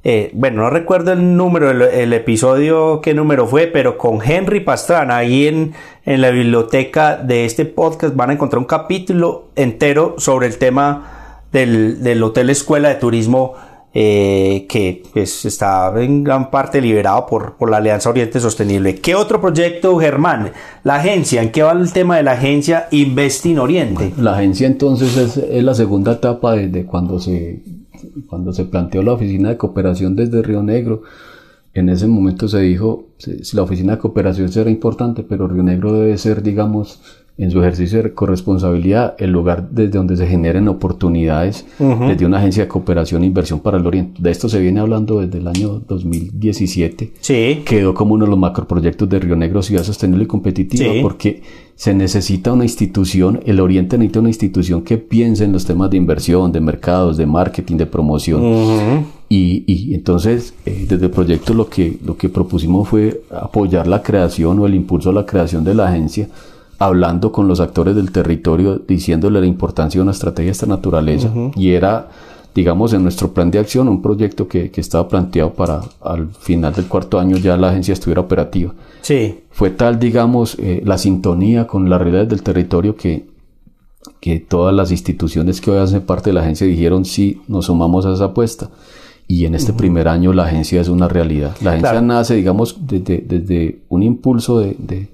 [0.04, 5.16] eh, bueno, no recuerdo el número, el, episodio, qué número fue, pero con Henry Pastrana,
[5.16, 5.74] ahí en,
[6.04, 11.40] en, la biblioteca de este podcast van a encontrar un capítulo entero sobre el tema
[11.50, 13.54] del, del Hotel Escuela de Turismo
[13.94, 18.96] eh, que pues, está en gran parte liberado por, por, la Alianza Oriente Sostenible.
[18.96, 20.52] ¿Qué otro proyecto, Germán?
[20.84, 24.12] La agencia, ¿en qué va el tema de la agencia Investing Oriente?
[24.18, 27.62] la agencia entonces es, es, la segunda etapa de cuando se
[28.28, 31.02] cuando se planteó la oficina de cooperación desde Río Negro,
[31.74, 35.92] en ese momento se dijo, si la oficina de cooperación será importante, pero Río Negro
[35.92, 37.00] debe ser, digamos,
[37.38, 42.64] en su ejercicio de corresponsabilidad, el lugar desde donde se generen oportunidades desde una agencia
[42.64, 44.20] de cooperación e inversión para el Oriente.
[44.20, 47.12] De esto se viene hablando desde el año 2017.
[47.20, 47.62] Sí.
[47.64, 51.42] Quedó como uno de los macroproyectos de Río Negro Ciudad Sostenible y Competitiva porque
[51.76, 55.96] se necesita una institución, el Oriente necesita una institución que piense en los temas de
[55.96, 59.06] inversión, de mercados, de marketing, de promoción.
[59.28, 64.02] y, y, entonces, eh, desde el proyecto lo que, lo que propusimos fue apoyar la
[64.02, 66.28] creación o el impulso a la creación de la agencia
[66.78, 71.30] hablando con los actores del territorio, diciéndole la importancia de una estrategia de esta naturaleza.
[71.56, 72.08] Y era,
[72.54, 76.72] digamos, en nuestro plan de acción, un proyecto que, que, estaba planteado para al final
[76.72, 78.72] del cuarto año ya la agencia estuviera operativa.
[79.02, 79.40] Sí.
[79.50, 83.26] Fue tal, digamos, eh, la sintonía con las realidades del territorio que,
[84.20, 88.06] que todas las instituciones que hoy hacen parte de la agencia dijeron sí, nos sumamos
[88.06, 88.70] a esa apuesta.
[89.30, 91.54] Y en este primer año la agencia es una realidad.
[91.60, 95.08] La agencia nace, digamos, desde, desde un impulso de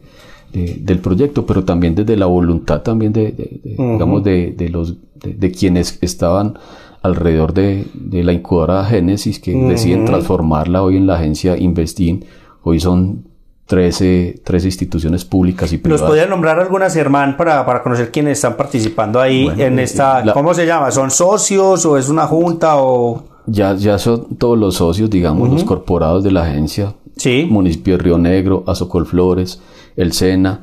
[0.55, 6.59] del proyecto, pero también desde la voluntad también de, digamos, de, los, de, quienes estaban
[7.03, 12.25] alrededor de, la incubadora Génesis, que deciden transformarla hoy en la agencia Investin.
[12.63, 13.25] Hoy son
[13.67, 16.09] 13, 13 instituciones públicas y privadas.
[16.09, 20.23] ¿Nos nombrar algunas, Germán, para, para conocer quiénes están participando ahí en eh, esta...
[20.33, 20.91] ¿Cómo se llama?
[20.91, 23.25] ¿Son socios o es una junta o...?
[23.47, 26.95] Ya, ya son todos los socios, digamos, los corporados de la agencia.
[27.17, 27.47] Sí.
[27.51, 29.61] Municipio de Río Negro, Azocol Flores,
[29.97, 30.61] el SENA,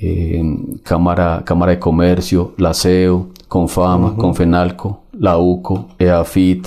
[0.00, 0.42] eh,
[0.82, 6.66] Cámara, Cámara de Comercio, la CEU, Confama, Confenalco, la UCO, EAFIT,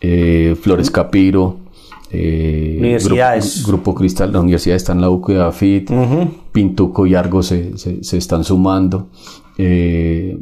[0.00, 1.58] eh, Flores Capiro,
[2.10, 3.64] eh, universidades.
[3.66, 5.90] Grupo, Cristal, la universidad está en la UCO y EAFIT,
[6.50, 9.08] Pintuco y Argo se, se, están sumando.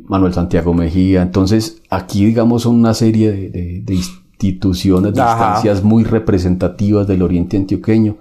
[0.07, 1.23] Manuel Santiago Mejía.
[1.23, 8.17] Entonces, aquí, digamos, una serie de, de, instituciones, de instancias muy representativas del oriente antioqueño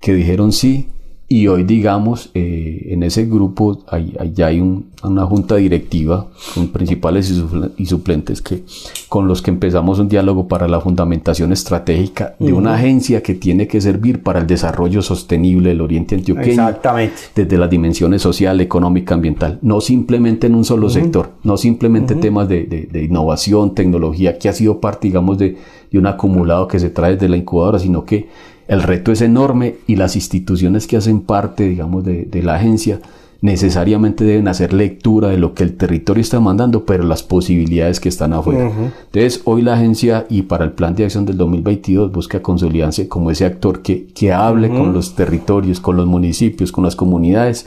[0.00, 0.88] que dijeron sí,
[1.32, 7.32] y hoy, digamos, eh, en ese grupo hay, ya hay una junta directiva con principales
[7.78, 8.64] y, suplentes que,
[9.08, 13.66] con los que empezamos un diálogo para la fundamentación estratégica de una agencia que tiene
[13.66, 16.50] que servir para el desarrollo sostenible del Oriente Antioqueño.
[16.50, 17.14] Exactamente.
[17.34, 19.58] Desde las dimensiones social, económica, ambiental.
[19.62, 24.52] No simplemente en un solo sector, no simplemente temas de, de, innovación, tecnología, que ha
[24.52, 25.56] sido parte, digamos, de,
[25.90, 28.28] de un acumulado que se trae desde la incubadora, sino que
[28.68, 33.00] el reto es enorme y las instituciones que hacen parte, digamos, de, la agencia
[33.40, 38.08] necesariamente deben hacer lectura de lo que el territorio está mandando, pero las posibilidades que
[38.08, 38.70] están afuera.
[39.06, 43.32] Entonces, hoy la agencia y para el plan de acción del 2022 busca consolidarse como
[43.32, 47.66] ese actor que, que hable con los territorios, con los municipios, con las comunidades,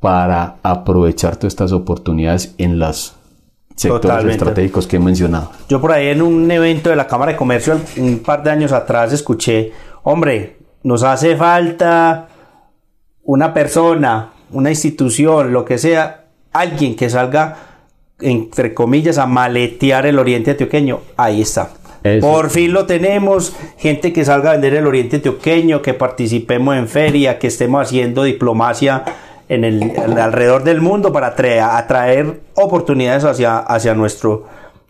[0.00, 3.14] para aprovechar todas estas oportunidades en los
[3.74, 5.50] sectores estratégicos que he mencionado.
[5.68, 8.72] Yo por ahí en un evento de la Cámara de Comercio un par de años
[8.72, 9.72] atrás escuché
[10.04, 12.28] hombre, nos hace falta
[13.24, 17.56] una persona, una institución, lo que sea, alguien que salga,
[18.20, 21.00] entre comillas, a maletear el oriente antioqueño.
[21.16, 21.70] Ahí está.
[22.20, 26.86] Por fin lo tenemos, gente que salga a vender el oriente antioqueño, que participemos en
[26.86, 29.04] feria, que estemos haciendo diplomacia
[29.48, 34.44] en el, alrededor del mundo para atraer, oportunidades hacia, hacia nuestro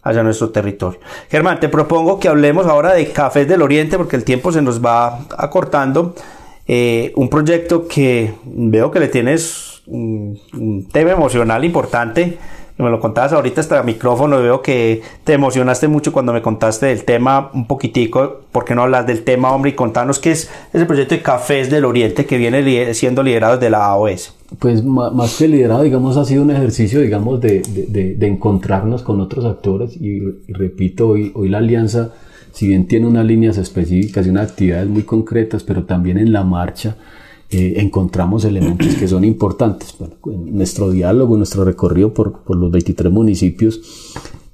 [0.05, 1.01] hacia nuestro territorio.
[1.31, 4.85] Germán, te propongo que hablemos ahora de Cafés del Oriente porque el tiempo se nos
[4.85, 6.15] va acortando.
[6.69, 12.39] Eh, un proyecto que veo que le tienes un, tema emocional importante.
[12.77, 16.87] Me lo contabas ahorita hasta el micrófono, veo que te emocionaste mucho cuando me contaste
[16.87, 18.41] del tema un poquitico.
[18.51, 19.71] ¿Por qué no hablas del tema, hombre?
[19.71, 23.71] Y contanos qué es ese proyecto de Cafés del Oriente que viene siendo liderado desde
[23.71, 24.35] la AOS.
[24.59, 29.21] Pues más que liderado, digamos, ha sido un ejercicio, digamos, de, de, de, encontrarnos con
[29.21, 32.13] otros actores y, repito, hoy, hoy la alianza
[32.55, 36.45] si bien tiene unas líneas específicas y unas actividades muy concretas, pero también en la
[36.45, 36.97] marcha
[37.51, 39.97] eh, encontramos elementos que son importantes.
[40.27, 43.81] en nuestro diálogo, nuestro recorrido por, por, los 23 municipios,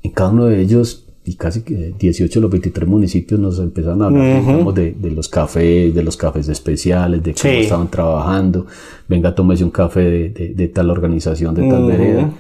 [0.03, 4.07] en cada uno de ellos, y casi 18 de los 23 municipios nos empezaron a
[4.07, 8.67] hablar de, de, los cafés, de los cafés especiales, de cómo estaban trabajando,
[9.09, 12.33] venga, tómese un café de, de tal organización, de tal vereda.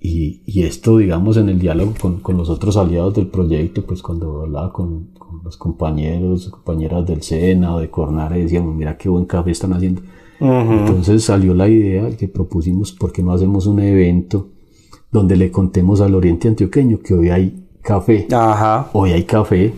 [0.00, 4.00] Y, y, esto, digamos, en el diálogo con, con, los otros aliados del proyecto, pues
[4.00, 9.10] cuando hablaba con, con los compañeros, compañeras del SENA o de Cornare, decíamos, mira qué
[9.10, 10.00] buen café están haciendo.
[10.40, 14.48] Entonces salió la idea que propusimos, ¿por qué no hacemos un evento
[15.10, 18.26] donde le contemos al Oriente Antioqueño que hoy hay café?
[18.30, 18.90] Ajá.
[18.92, 19.74] Hoy hay café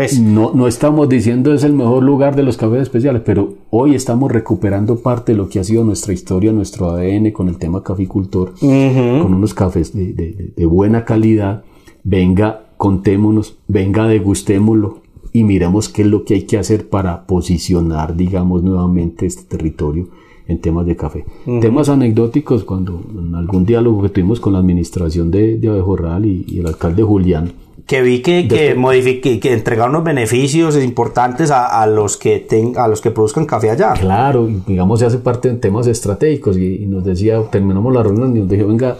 [0.00, 3.94] pues, no, no estamos diciendo es el mejor lugar de los cafés especiales, pero hoy
[3.94, 7.82] estamos recuperando parte de lo que ha sido nuestra historia, nuestro ADN con el tema
[7.82, 11.64] caficultor, con unos cafés de, de, de, buena calidad.
[12.02, 15.02] Venga, contémonos, venga, degustémoslo
[15.34, 20.08] y miremos qué es lo que hay que hacer para posicionar, digamos, nuevamente este territorio
[20.50, 21.24] en temas de café.
[21.60, 26.44] Temas anecdóticos, cuando en algún diálogo que tuvimos con la administración de, de Abejorral y,
[26.48, 27.52] y el alcalde Julián,
[27.90, 32.86] que vi que, que, que entregaron unos beneficios importantes a, a los que ten, a
[32.86, 33.94] los que produzcan café allá.
[33.94, 38.40] Claro, digamos, se hace parte de temas estratégicos y, nos decía, terminamos la reunión y
[38.40, 38.96] nos dijo, venga,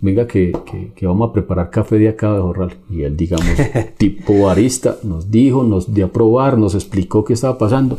[0.00, 0.52] venga que,
[0.94, 2.76] que, vamos a preparar café de acá de Jorral.
[2.88, 3.56] Y él, digamos,
[3.98, 7.98] tipo barista, nos dijo, nos dio a probar, nos explicó qué estaba pasando.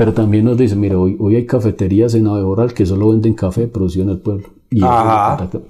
[0.00, 3.68] Pero también nos dice, mira, hoy, hoy hay cafeterías en Aboral que solo venden café
[3.68, 4.48] producido en el pueblo.
[4.70, 4.80] Y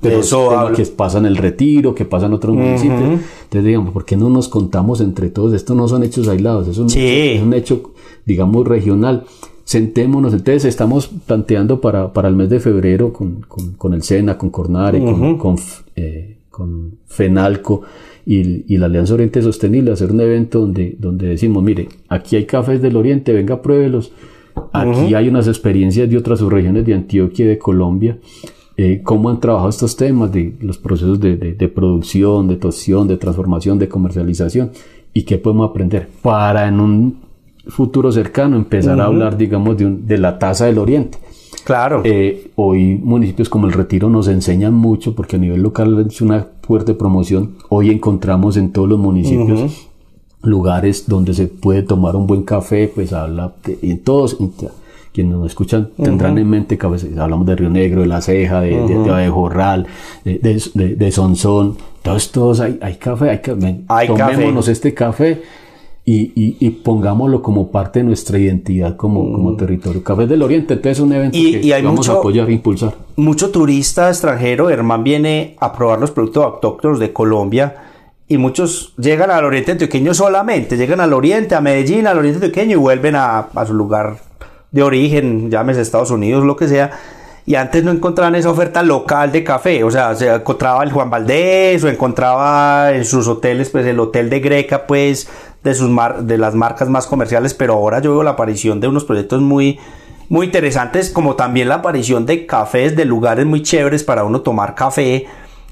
[0.00, 3.00] pero eso que pasa en el retiro, que pasa en otros municipios.
[3.00, 5.52] Entonces, digamos, ¿por qué no nos contamos entre todos?
[5.52, 7.92] Estos no son hechos aislados, es un, hecho, es un hecho,
[8.24, 9.24] digamos, regional.
[9.64, 14.38] Sentémonos, entonces estamos planteando para, para el mes de febrero con, con, con el SENA,
[14.38, 15.56] con Cornare, con, con,
[15.96, 17.82] eh, con FENALCO,
[18.32, 22.80] y, la Alianza Oriente Sostenible, hacer un evento donde, donde decimos, mire, aquí hay cafés
[22.80, 24.12] del Oriente, venga, pruébelos.
[24.72, 28.18] Aquí hay unas experiencias de otras subregiones de Antioquia y de Colombia,
[28.76, 33.16] eh, cómo han trabajado estos temas de los procesos de, de, producción, de tostión, de
[33.16, 34.70] transformación, de comercialización
[35.12, 37.16] y qué podemos aprender para en un
[37.66, 41.18] futuro cercano empezar a hablar, digamos, de, de la tasa del Oriente.
[41.64, 42.02] Claro.
[42.04, 46.46] Eh, hoy municipios como el Retiro nos enseñan mucho porque a nivel local es una
[46.70, 47.56] fuerte promoción.
[47.68, 49.88] Hoy encontramos en todos los municipios
[50.40, 54.36] lugares donde se puede tomar un buen café, pues habla en todos,
[55.12, 58.86] quienes nos escuchan tendrán en mente que hablamos de Río Negro, de La Ceja, de,
[58.86, 59.88] de, Jorral,
[60.24, 65.42] de, de, de, Sonsón, todos, todos hay, hay café, hay, hay tomémonos este café
[66.12, 69.32] y, y, pongámoslo como parte de nuestra identidad como, mm.
[69.32, 70.02] como territorio.
[70.02, 72.94] Café del Oriente, entonces es un evento que vamos a apoyar e impulsar.
[73.14, 77.76] Mucho turista extranjero, Herman viene a probar los productos autóctonos de Colombia
[78.26, 82.72] y muchos llegan al Oriente Antioqueño solamente, llegan al Oriente, a Medellín, al Oriente Antioqueño
[82.72, 84.16] y vuelven a, a su lugar
[84.72, 86.90] de origen, llámese Estados Unidos, lo que sea
[87.46, 91.10] y antes no encontraban esa oferta local de café, o sea, se encontraba el Juan
[91.10, 95.28] Valdés o encontraba en sus hoteles, pues el hotel de Greca, pues
[95.64, 99.04] de, sus de las marcas más comerciales, pero ahora yo veo la aparición de unos
[99.04, 99.78] proyectos muy,
[100.28, 104.74] muy interesantes, como también la aparición de cafés de lugares muy chéveres para uno tomar
[104.74, 105.26] café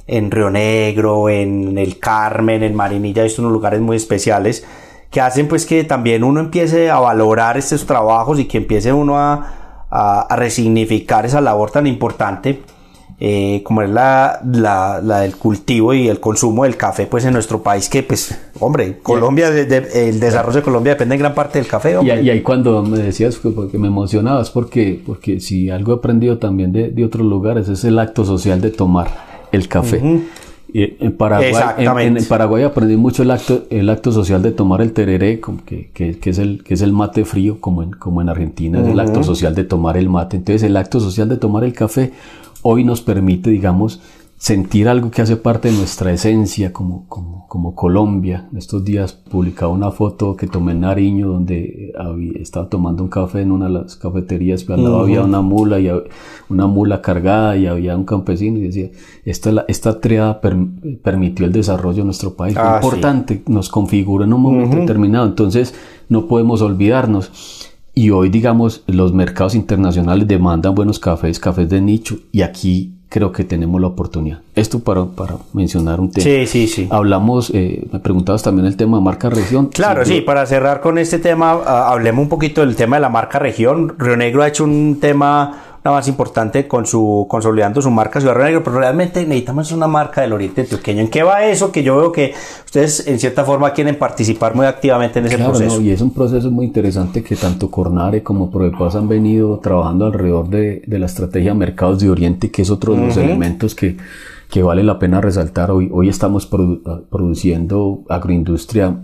[0.07, 4.67] en Río Negro, en el Carmen, en Marinilla, estos son lugares muy especiales
[5.11, 9.19] que hacen pues que también uno empiece a valorar estos trabajos y que empiece uno
[9.19, 12.61] a a, resignificar esa labor tan importante
[13.21, 17.63] eh, como es la, la, del cultivo y el consumo del café pues en nuestro
[17.63, 21.97] país que pues hombre Colombia el desarrollo de Colombia depende en gran parte del café
[22.01, 26.71] Y, ahí cuando me decías porque me emocionabas porque porque si algo he aprendido también
[26.73, 29.09] de, de otros lugares es el acto social de tomar
[29.51, 30.01] el café
[30.75, 35.41] en Paraguay, en, Paraguay aprendí mucho el acto, el acto social de tomar el tereré,
[35.65, 38.81] que, que, que, es, el, que es el mate frío, como en, como en Argentina,
[38.81, 40.37] es el acto social de tomar el mate.
[40.37, 42.13] Entonces el acto social de tomar el café
[42.63, 44.01] hoy nos permite, digamos,
[44.39, 48.49] sentir algo que hace parte de nuestra esencia como, como, como Colombia.
[48.57, 53.43] Estos días publicaba una foto que tomé en Nariño donde había, estaba tomando un café
[53.43, 55.91] en una de las cafeterías, pero al lado había una mula, y
[56.49, 58.91] una mula cargada y había un campesino y decía,
[59.25, 62.57] esta, esta triada permitió el desarrollo de nuestro país.
[62.57, 65.75] Ah, importante, nos configura en un momento determinado, entonces
[66.09, 67.67] no podemos olvidarnos.
[67.93, 73.33] Y hoy, digamos, los mercados internacionales demandan buenos cafés, cafés de nicho, y aquí creo
[73.33, 74.41] que tenemos la oportunidad.
[74.55, 76.25] Esto para, para mencionar un tema.
[76.25, 76.89] Sí, sí, sí.
[76.91, 79.67] Hablamos, eh, me preguntabas también el tema de marca región.
[79.69, 83.09] Claro, sí, para cerrar con este tema, ah, hablemos un poquito del tema de la
[83.09, 83.95] marca región.
[83.99, 88.37] Río Negro ha hecho un tema un avance importante con su consolidando su marca Ciudad
[88.37, 91.01] Negro, pero realmente necesitamos una marca del Oriente Antioqueño.
[91.03, 91.71] ¿En qué va eso?
[91.71, 95.81] Que yo veo que ustedes en cierta forma quieren participar muy activamente en ese proceso.
[95.81, 100.49] y es un proceso muy interesante que tanto Cornare como Prodepaz han venido trabajando alrededor
[100.49, 103.97] de, la estrategia Mercados de Oriente, que es otro de los elementos que
[104.49, 105.71] que vale la pena resaltar.
[105.71, 106.49] Hoy, hoy estamos
[106.87, 108.97] ah, produciendo agroindustria,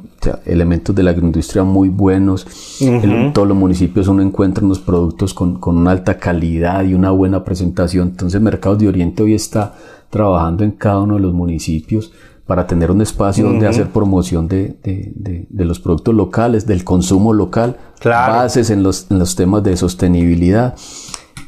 [0.47, 2.47] elementos de la agroindustria muy buenos.
[2.81, 7.11] en todos los municipios uno encuentra unos productos con, con, una alta calidad y una
[7.11, 8.09] buena presentación.
[8.09, 9.75] Entonces Mercados de Oriente hoy está
[10.09, 12.13] trabajando en cada uno de los municipios
[12.47, 17.33] para tener un espacio donde hacer promoción de, de, de, los productos locales, del consumo
[17.33, 20.75] local, bases en los, en los temas de sostenibilidad.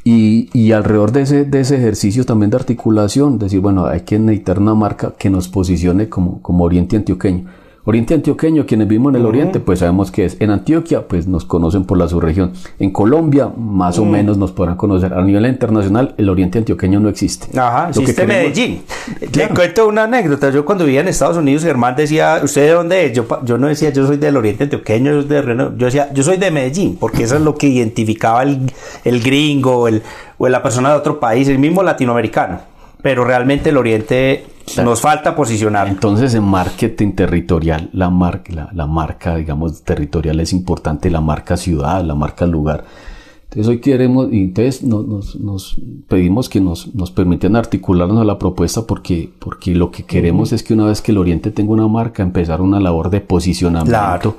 [0.09, 4.61] Y, alrededor de ese, de ese ejercicio también de articulación, decir, bueno, hay que necesitar
[4.61, 7.47] una marca que nos posicione como, como Oriente Antioqueño.
[7.89, 10.37] Oriente Antioqueño, quienes vivimos en el Oriente, pues sabemos que es.
[10.41, 12.53] En Antioquia, pues nos conocen por la subregión.
[12.81, 15.15] En Colombia, más o menos nos podrán conocer.
[15.15, 17.57] A nivel internacional, el Oriente Antioqueño no existe.
[17.57, 18.83] Ajá, existe Medellín.
[19.33, 20.51] Le cuento una anécdota.
[20.51, 23.13] Yo cuando vivía en Estados Unidos, Germán decía, ¿usted de dónde es?
[23.13, 26.39] Yo, yo no decía, yo soy del Oriente Antioqueño, yo, de, yo decía, yo soy
[26.39, 28.73] de Medellín, porque eso es lo que identificaba el,
[29.05, 30.03] el gringo el,
[30.39, 32.59] o la persona de otro país, el mismo latinoamericano.
[33.01, 34.45] Pero realmente el Oriente
[34.83, 35.89] nos falta posicionar.
[35.89, 42.03] Entonces, en marketing territorial, la, marca, la, marca, digamos, territorial es importante, la marca ciudad,
[42.05, 42.85] la marca lugar.
[43.45, 48.39] Entonces, hoy queremos, y entonces nos, nos, pedimos que nos, nos permitan articularnos a la
[48.39, 51.89] propuesta porque, porque lo que queremos es que una vez que el Oriente tenga una
[51.89, 54.37] marca, empezar una labor de posicionamiento.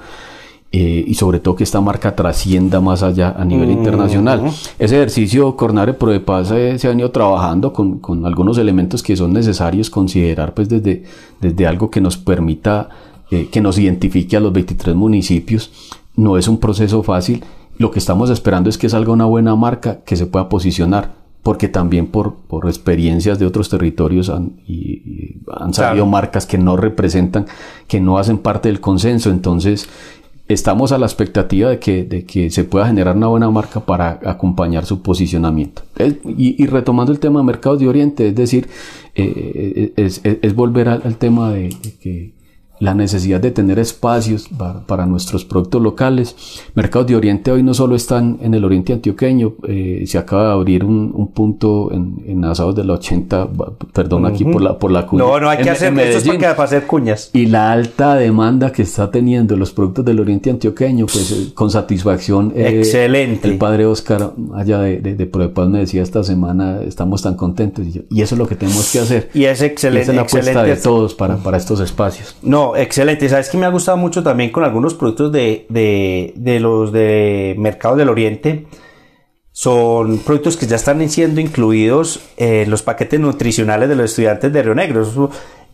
[0.69, 4.51] Eh, y sobre todo que esta marca trascienda más allá a nivel internacional.
[4.77, 9.01] Ese ejercicio Cornare Pro de Paz eh, se ha venido trabajando con, con, algunos elementos
[9.01, 11.03] que son necesarios considerar pues desde,
[11.39, 12.89] desde algo que nos permita,
[13.31, 15.71] eh, que nos identifique a los 23 municipios.
[16.17, 17.45] No es un proceso fácil.
[17.77, 21.15] Lo que estamos esperando es que salga una buena marca que se pueda posicionar
[21.47, 26.75] porque también por, por experiencias de otros territorios han, y, han salido marcas que no
[26.75, 27.45] representan,
[27.87, 29.29] que no hacen parte del consenso.
[29.29, 29.87] Entonces,
[30.47, 34.19] estamos a la expectativa de que, de que se pueda generar una buena marca para
[34.25, 35.81] acompañar su posicionamiento.
[36.25, 38.67] y, retomando el tema de mercados de Oriente, es decir,
[39.15, 41.69] eh, es, es, volver al, tema de,
[42.01, 42.31] que
[42.79, 44.49] la necesidad de tener espacios
[44.85, 46.35] para, nuestros productos locales.
[46.75, 50.53] Mercados de Oriente hoy no solo están en el Oriente Antioqueño, eh, se acaba de
[50.53, 53.49] abrir un, un punto en, en Asados de la 80,
[53.93, 55.23] perdón aquí por la, por la cuña.
[55.23, 57.29] No, no hay que hacer, eso es para hacer cuñas.
[57.33, 61.71] Y la alta demanda que está teniendo los productos del Oriente Antioqueño, pues eh, con
[61.71, 62.53] satisfacción.
[62.55, 63.47] Eh, excelente.
[63.47, 65.27] El padre Oscar, allá de, de, de
[65.67, 67.85] me decía esta semana, estamos tan contentos.
[67.85, 69.29] Y, eso es lo que tenemos que hacer.
[69.33, 70.03] Y es excelente.
[70.03, 72.35] esa es la apuesta de todos para, para estos espacios.
[72.41, 73.29] No, excelente.
[73.29, 77.97] Sabes que me ha gustado mucho también con algunos productos de, de, los de mercados
[77.97, 78.67] del Oriente.
[79.51, 84.63] Son productos que ya están siendo incluidos en los paquetes nutricionales de los estudiantes de
[84.63, 85.31] Río Negro.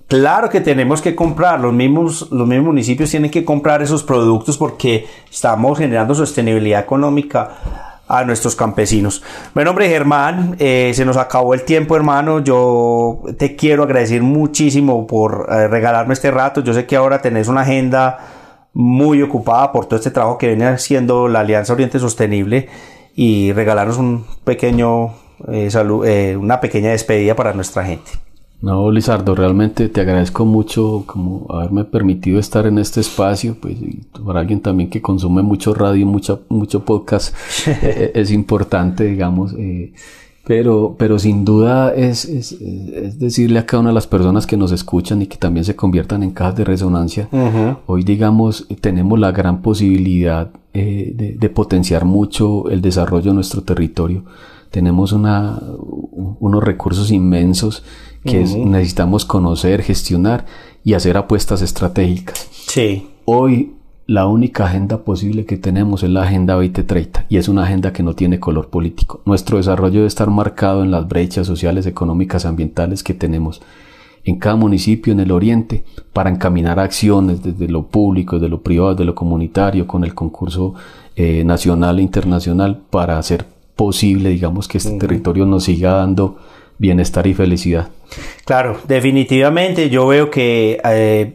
[0.08, 4.58] Claro que tenemos que comprar, los mismos, los mismos municipios tienen que comprar esos productos
[4.58, 9.24] porque estamos generando sostenibilidad económica a nuestros campesinos.
[9.54, 12.40] Bueno, hombre, Germán, eh, se nos acabó el tiempo, hermano.
[12.40, 16.62] Yo te quiero agradecer muchísimo por eh, regalarme este rato.
[16.62, 18.20] Yo sé que ahora tenés una agenda
[18.74, 22.70] muy ocupada por todo este trabajo que viene haciendo la Alianza Oriente Sostenible
[23.16, 25.14] y regalarnos un pequeño,
[25.52, 28.12] eh, una pequeña despedida para nuestra gente.
[28.64, 33.76] No, Lizardo, realmente te agradezco mucho como haberme permitido estar en este espacio, pues
[34.26, 37.36] para alguien también que consume mucho radio, mucho, mucho podcast,
[37.68, 39.92] eh, eh, es importante, digamos, eh,
[40.46, 44.56] pero, pero sin duda es, es, es, decirle a cada una de las personas que
[44.56, 47.28] nos escuchan y que también se conviertan en cajas de resonancia,
[47.86, 54.24] hoy digamos tenemos la gran posibilidad de, de potenciar mucho el desarrollo de nuestro territorio,
[54.72, 55.60] tenemos una,
[56.40, 57.84] unos recursos inmensos
[58.24, 60.46] que necesitamos conocer, gestionar
[60.84, 62.48] y hacer apuestas estratégicas.
[62.52, 63.10] Sí.
[63.26, 63.74] Hoy
[64.06, 68.04] la única agenda posible que tenemos es la Agenda 2030 y es una agenda que
[68.04, 69.22] no tiene color político.
[69.26, 73.62] Nuestro desarrollo debe estar marcado en las brechas sociales, económicas, ambientales que tenemos
[74.26, 78.92] en cada municipio en el oriente para encaminar acciones desde lo público, desde lo privado,
[78.92, 80.74] desde lo comunitario, con el concurso
[81.16, 83.46] eh, nacional e internacional para hacer
[83.76, 86.38] posible, digamos, que este territorio nos siga dando
[86.84, 87.88] bienestar y felicidad.
[88.44, 91.32] Claro, definitivamente yo veo que eh,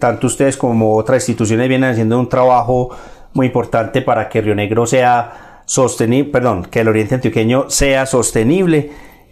[0.00, 2.90] tanto ustedes como otras instituciones vienen haciendo un trabajo
[3.32, 8.90] muy importante para que Río Negro sea sostenible, perdón, que el Oriente Antioqueño sea sostenible.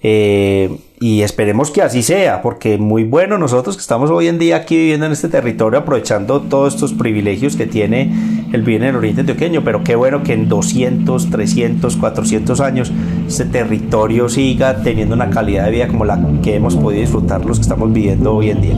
[0.09, 4.54] Eh, y esperemos que así sea, porque muy bueno nosotros que estamos hoy en día
[4.54, 8.14] aquí viviendo en este territorio, aprovechando todos estos privilegios que tiene
[8.52, 12.92] el bien en el Oriente Antioqueño, pero qué bueno que en 200, 300, 400 años
[13.26, 17.59] este territorio siga teniendo una calidad de vida como la que hemos podido disfrutar los
[17.59, 18.76] que estamos viviendo hoy en día.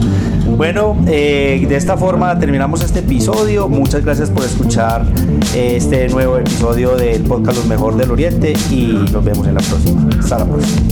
[0.59, 3.68] Bueno, eh, de esta forma terminamos este episodio.
[3.68, 5.06] Muchas gracias por escuchar
[5.54, 9.61] eh, este nuevo episodio del podcast Los Mejor del Oriente y nos vemos en la
[9.61, 10.09] próxima.
[10.18, 10.82] Hasta la próxima.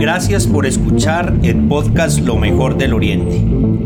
[0.00, 3.71] Gracias por escuchar el podcast Lo mejor del Oriente.